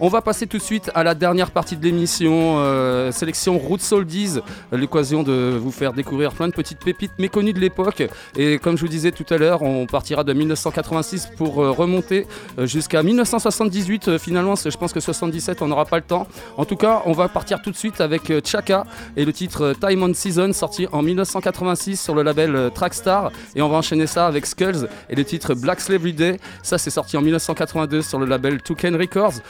[0.03, 3.93] On va passer tout de suite à la dernière partie de l'émission, euh, sélection Roots
[3.93, 4.39] Oldies,
[4.73, 8.05] l'occasion de vous faire découvrir plein de petites pépites méconnues de l'époque.
[8.35, 12.27] Et comme je vous disais tout à l'heure, on partira de 1986 pour euh, remonter
[12.59, 14.09] euh, jusqu'à 1978.
[14.09, 16.27] Euh, finalement, je pense que 77, on n'aura pas le temps.
[16.57, 18.85] En tout cas, on va partir tout de suite avec Chaka
[19.19, 23.33] et le titre Time on Season, sorti en 1986 sur le label Trackstar.
[23.55, 26.41] Et on va enchaîner ça avec Skulls et le titre Black Slavery Day.
[26.63, 29.43] Ça, c'est sorti en 1982 sur le label Toucan Records.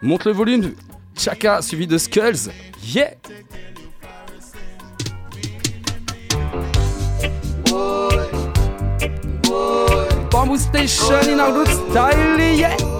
[0.00, 0.74] Monte le volume,
[1.16, 2.50] Chaka suivi de Skulls.
[2.84, 3.14] Yeah!
[10.30, 12.97] Bamboo Station in our good style, yeah!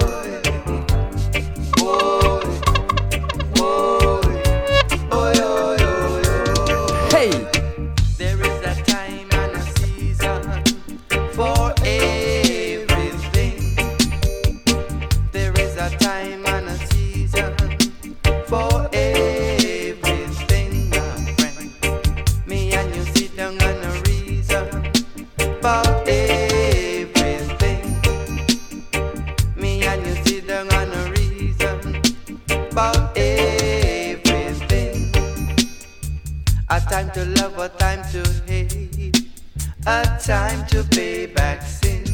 [39.87, 42.05] A time to pay back sin.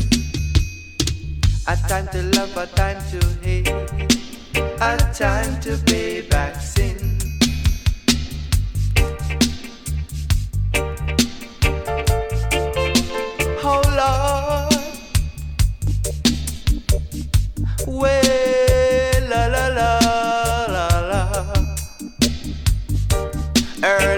[1.66, 3.68] A time to love, a time to hate.
[4.80, 7.18] A time to pay back sin.
[13.66, 14.74] Oh Lord,
[17.86, 19.98] well, la la la
[20.68, 21.22] la la.
[23.82, 24.13] Er,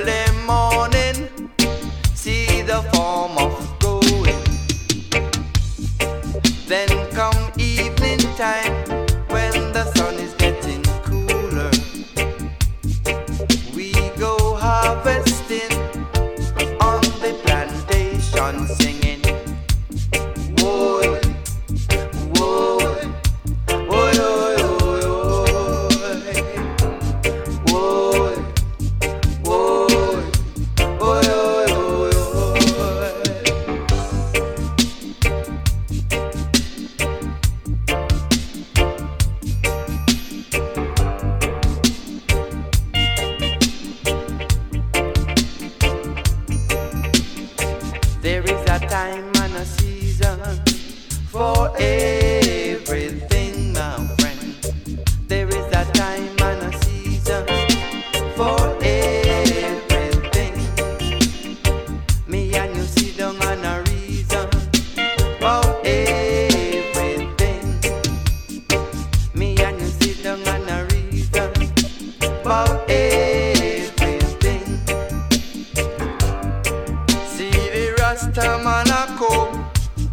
[78.16, 79.70] Rasta man a come,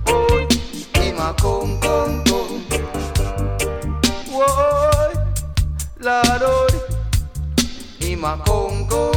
[0.07, 0.47] oh,
[0.95, 2.65] him a come, come, come.
[6.01, 6.67] Lord, oh,
[7.99, 9.12] him come, come.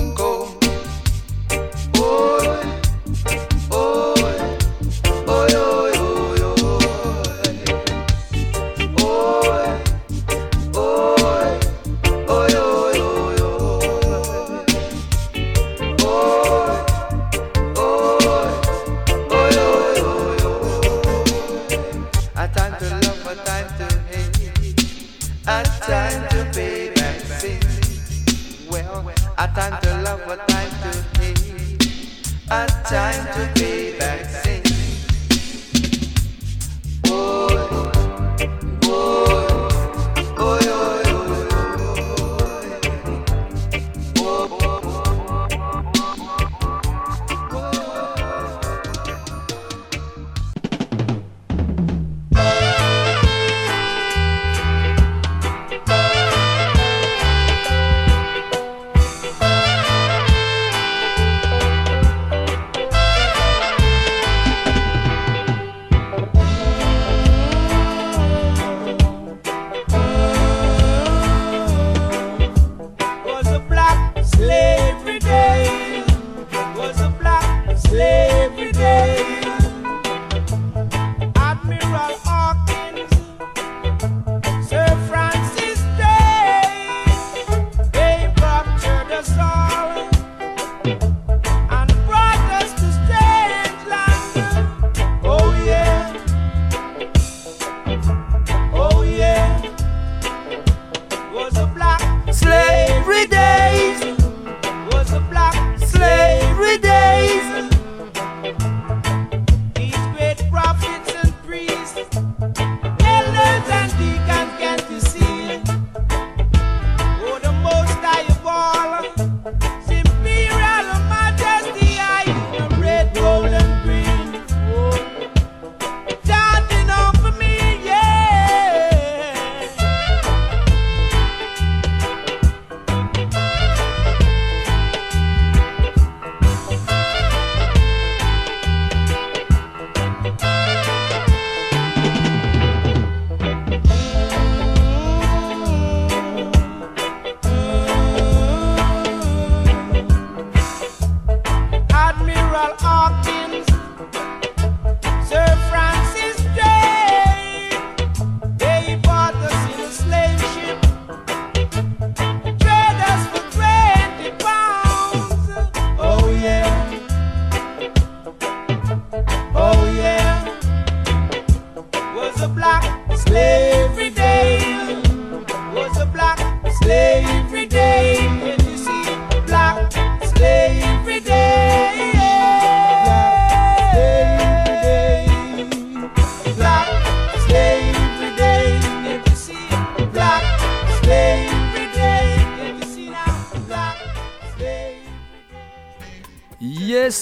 [172.57, 172.83] black
[173.15, 173.86] slave.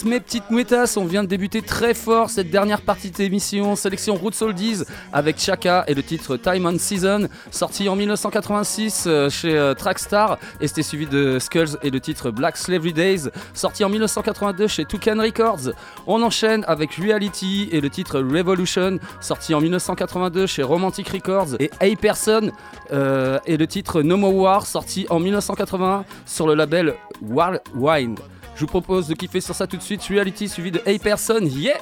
[0.07, 4.15] Mes petites mouettas, on vient de débuter très fort cette dernière partie de l'émission, sélection
[4.15, 4.83] Roots Oldies
[5.13, 10.39] avec Chaka et le titre Time on Season, sorti en 1986 euh, chez euh, Trackstar,
[10.63, 14.87] et c'était suivi de Skulls et le titre Black Slavery Days, sorti en 1982 chez
[14.87, 15.75] Toucan Records.
[16.07, 21.71] On enchaîne avec Reality et le titre Revolution, sorti en 1982 chez Romantic Records, et
[21.81, 22.53] Hey Person
[22.91, 28.17] euh, et le titre No More War, sorti en 1981 sur le label Wild Wine.
[28.55, 30.03] Je vous propose de kiffer sur ça tout de suite.
[30.05, 31.79] Reality suivi de Hey Person, yeah!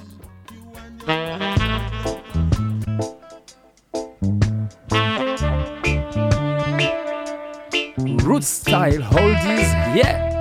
[8.24, 10.32] Root style oldies, yeah!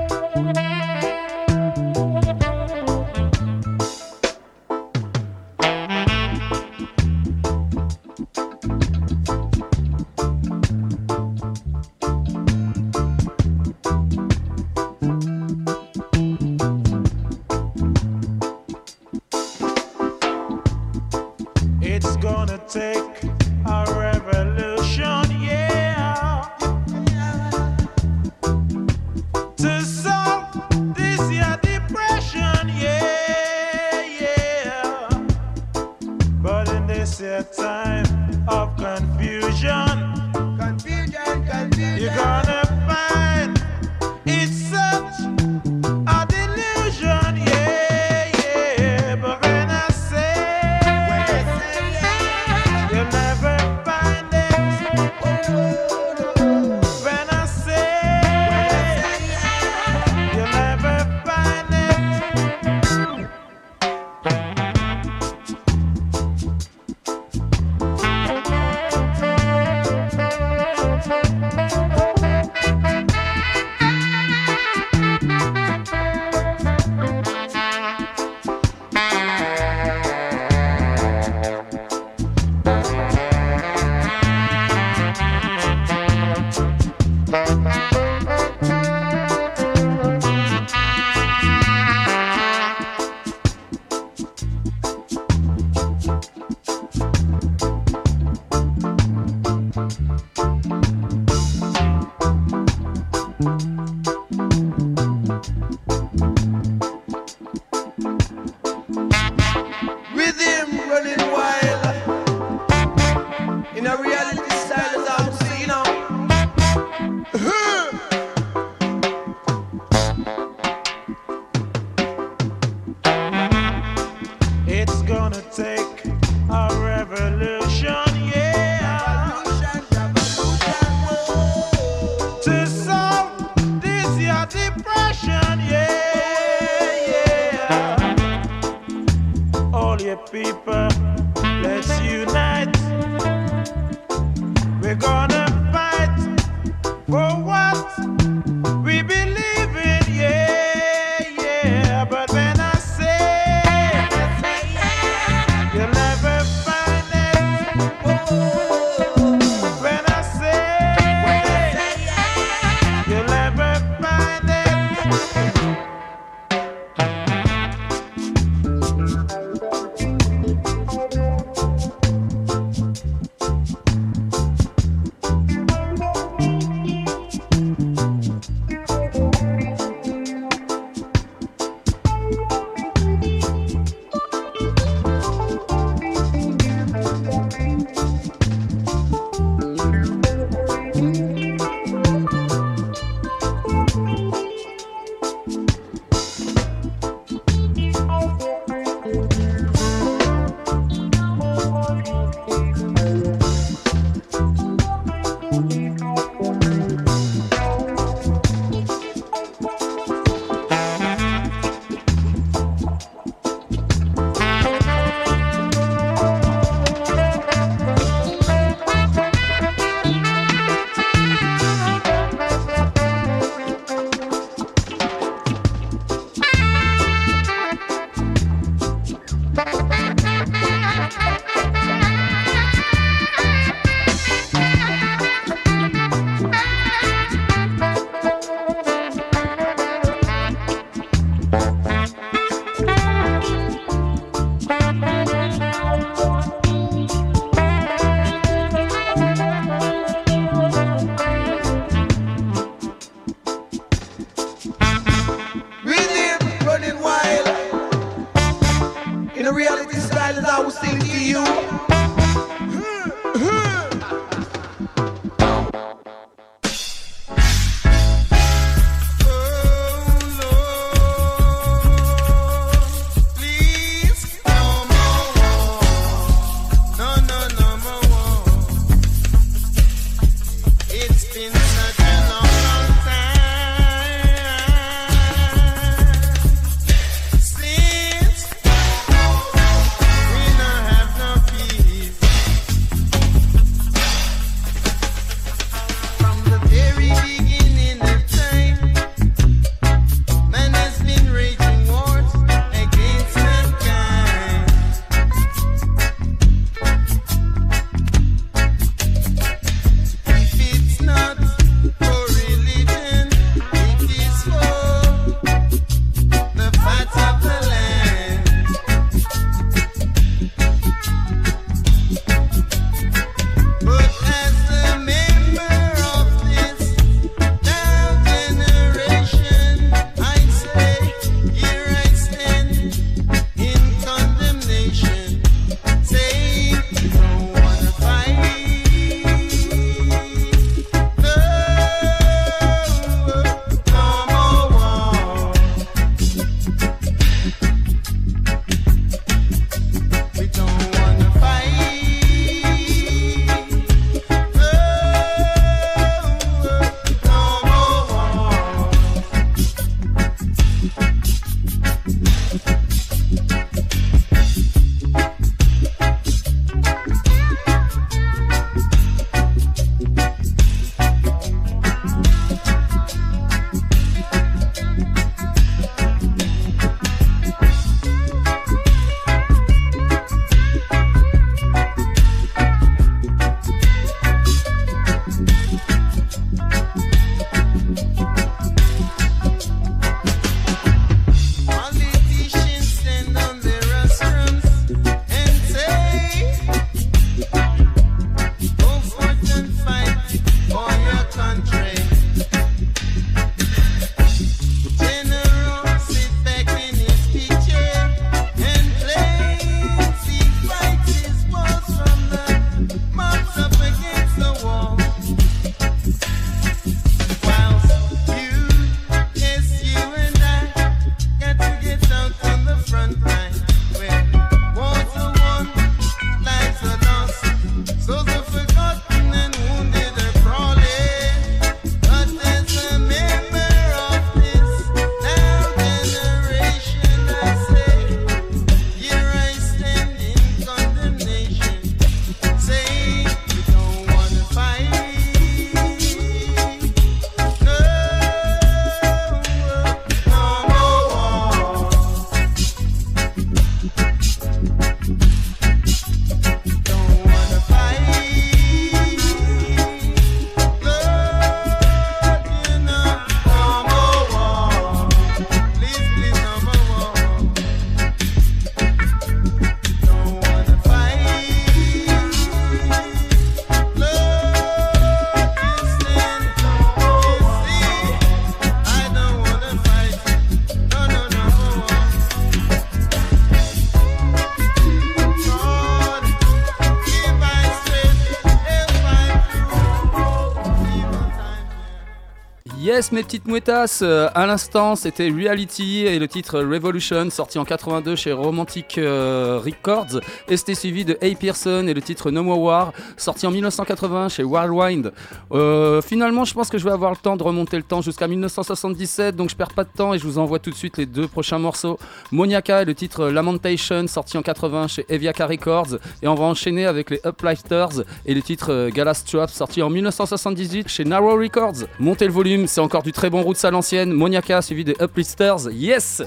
[492.92, 497.64] Yes, mes petites mouettasses, euh, à l'instant c'était Reality et le titre Revolution sorti en
[497.64, 500.20] 82 chez Romantic euh, Records
[500.50, 501.34] et c'était suivi de A.
[501.40, 505.14] Pearson et le titre No More War sorti en 1980 chez Whirlwind.
[505.54, 508.28] Euh, finalement, je pense que je vais avoir le temps de remonter le temps jusqu'à
[508.28, 511.06] 1977 donc je perds pas de temps et je vous envoie tout de suite les
[511.06, 511.98] deux prochains morceaux.
[512.34, 516.86] Moniaka et le titre Lamentation sorti en 80 chez Eviaka Records et on va enchaîner
[516.86, 521.88] avec les Uplifters et le titre euh, Gala Strap sorti en 1978 chez Narrow Records.
[521.98, 524.12] Montez le volume, c'est encore du très bon roots à l'ancienne.
[524.12, 525.72] Moniaka suivi des Uplifters.
[525.72, 526.22] Yes!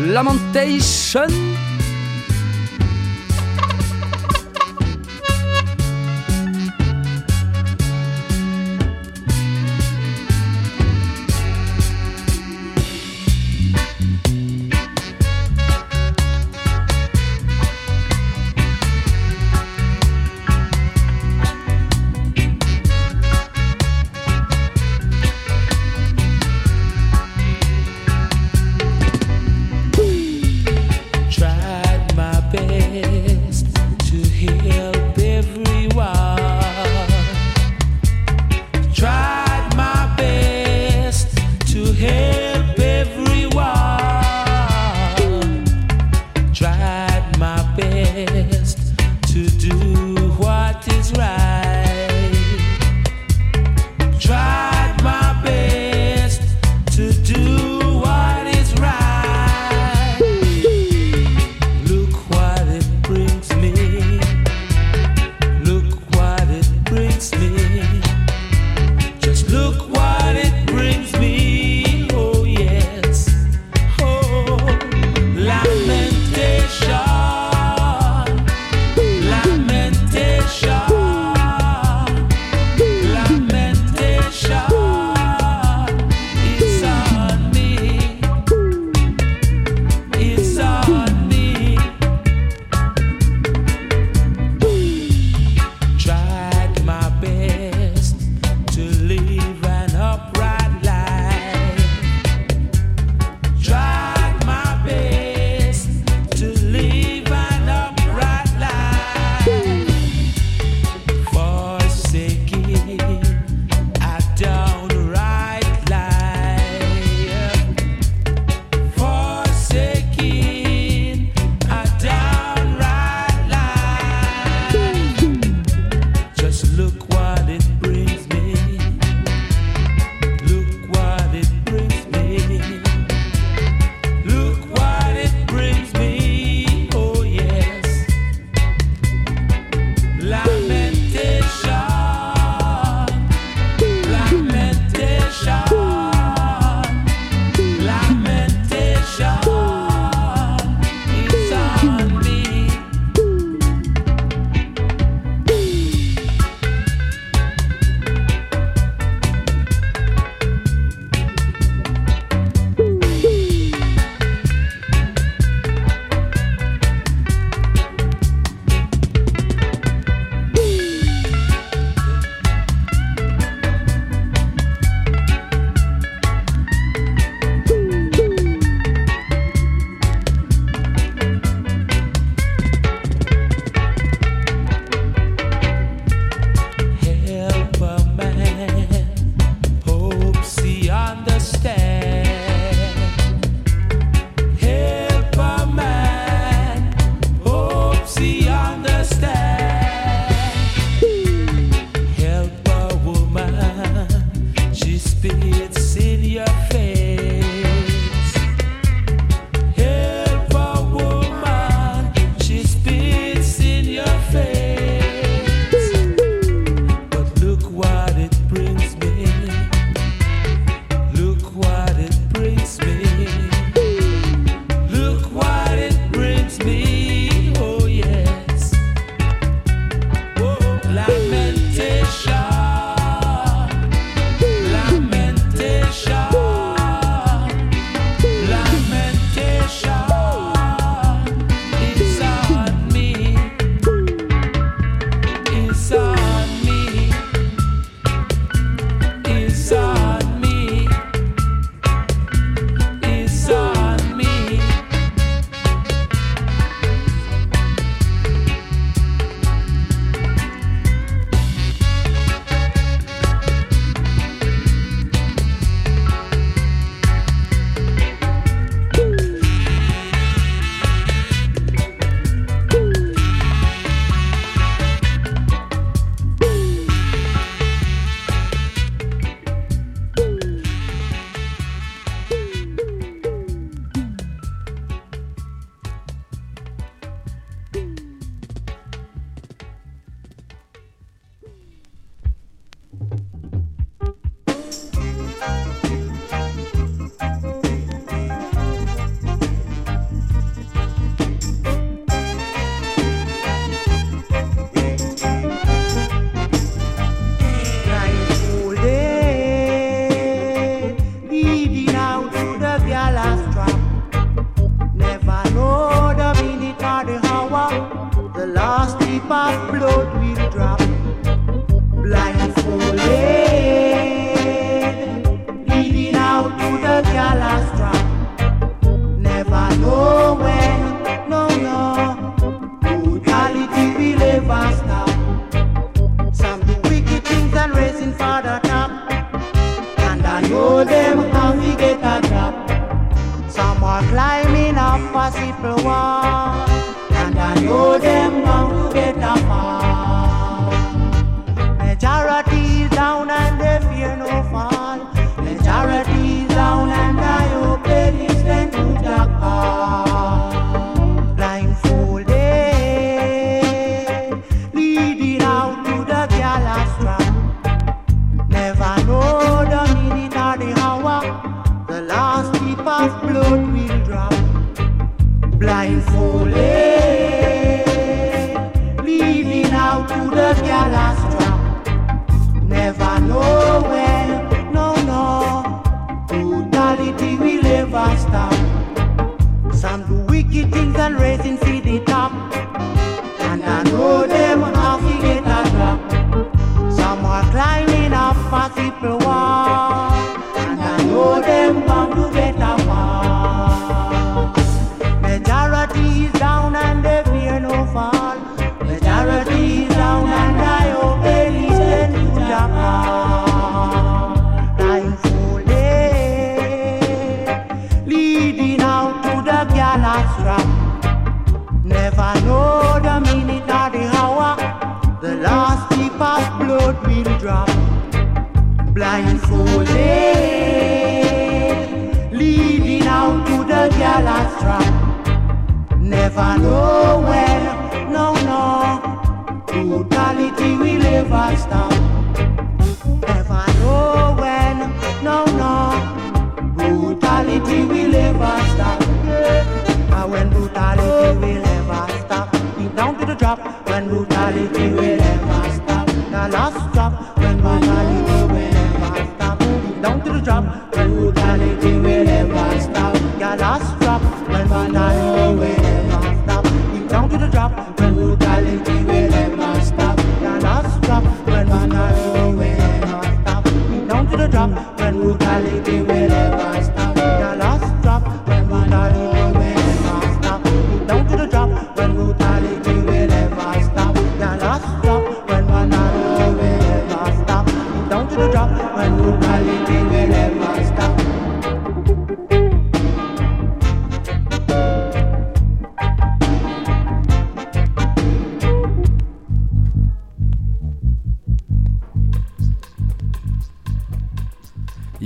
[0.00, 1.26] Lamentation.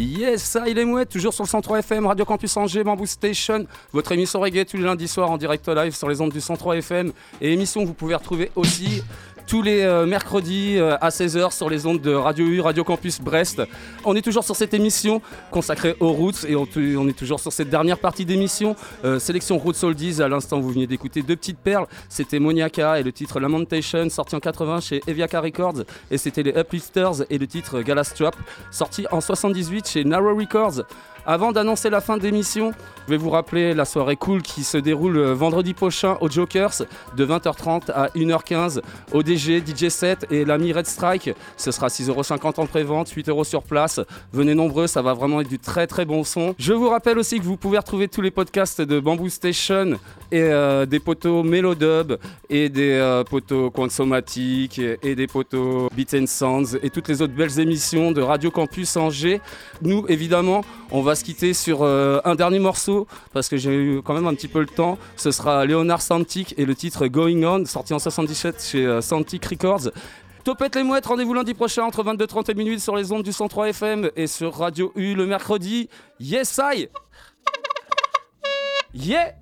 [0.00, 3.66] Yes, ça, il est mouette, toujours sur le 103 FM, Radio Campus Angers, Bamboo Station,
[3.92, 6.76] votre émission reggae tous les lundis soirs en direct live sur les ondes du 103
[6.76, 7.10] FM,
[7.40, 9.02] et émission que vous pouvez retrouver aussi
[9.48, 13.18] tous les euh, mercredis euh, à 16h sur les ondes de Radio U, Radio Campus
[13.18, 13.62] Brest.
[14.04, 16.66] On est toujours sur cette émission consacrée aux roots et on,
[17.08, 18.76] est toujours sur cette dernière partie d'émission.
[19.06, 21.86] Euh, sélection Roots Oldies, à l'instant vous venez d'écouter deux petites perles.
[22.10, 25.84] C'était Moniaka et le titre Lamentation, sorti en 80 chez Eviaka Records.
[26.10, 28.36] Et c'était les Uplifters et le titre Galastrap,
[28.70, 30.82] sorti en 78 chez Narrow Records.
[31.30, 32.72] Avant d'annoncer la fin de l'émission,
[33.04, 36.86] je vais vous rappeler la soirée cool qui se déroule euh, vendredi prochain au Jokers
[37.18, 38.80] de 20h30 à 1h15
[39.12, 41.32] ODG, DJ 7 et l'ami Red Strike.
[41.58, 44.00] Ce sera 6,50€ en pré-vente, 8€ sur place.
[44.32, 46.54] Venez nombreux, ça va vraiment être du très très bon son.
[46.58, 49.98] Je vous rappelle aussi que vous pouvez retrouver tous les podcasts de Bamboo Station
[50.32, 52.14] et euh, des poteaux Melodub
[52.48, 57.20] et des euh, poteaux Quansomatic et, et des poteaux Beats and Sounds et toutes les
[57.20, 59.42] autres belles émissions de Radio Campus Angers.
[59.82, 64.14] Nous, évidemment, on va quitter sur euh, un dernier morceau parce que j'ai eu quand
[64.14, 64.98] même un petit peu le temps.
[65.16, 69.44] Ce sera Léonard Santic et le titre Going On, sorti en 77 chez euh, Santic
[69.44, 69.90] Records.
[70.44, 73.68] Topette les mouettes, rendez-vous lundi prochain entre 22h30 et minuit sur les ondes du 103
[73.68, 75.88] FM et sur Radio U le mercredi.
[76.20, 76.88] Yes, I!
[78.94, 79.34] Yeah,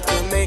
[0.00, 0.41] to make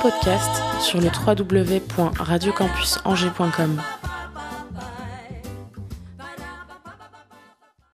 [0.00, 3.99] podcast sur le www.radiocampusangers.com.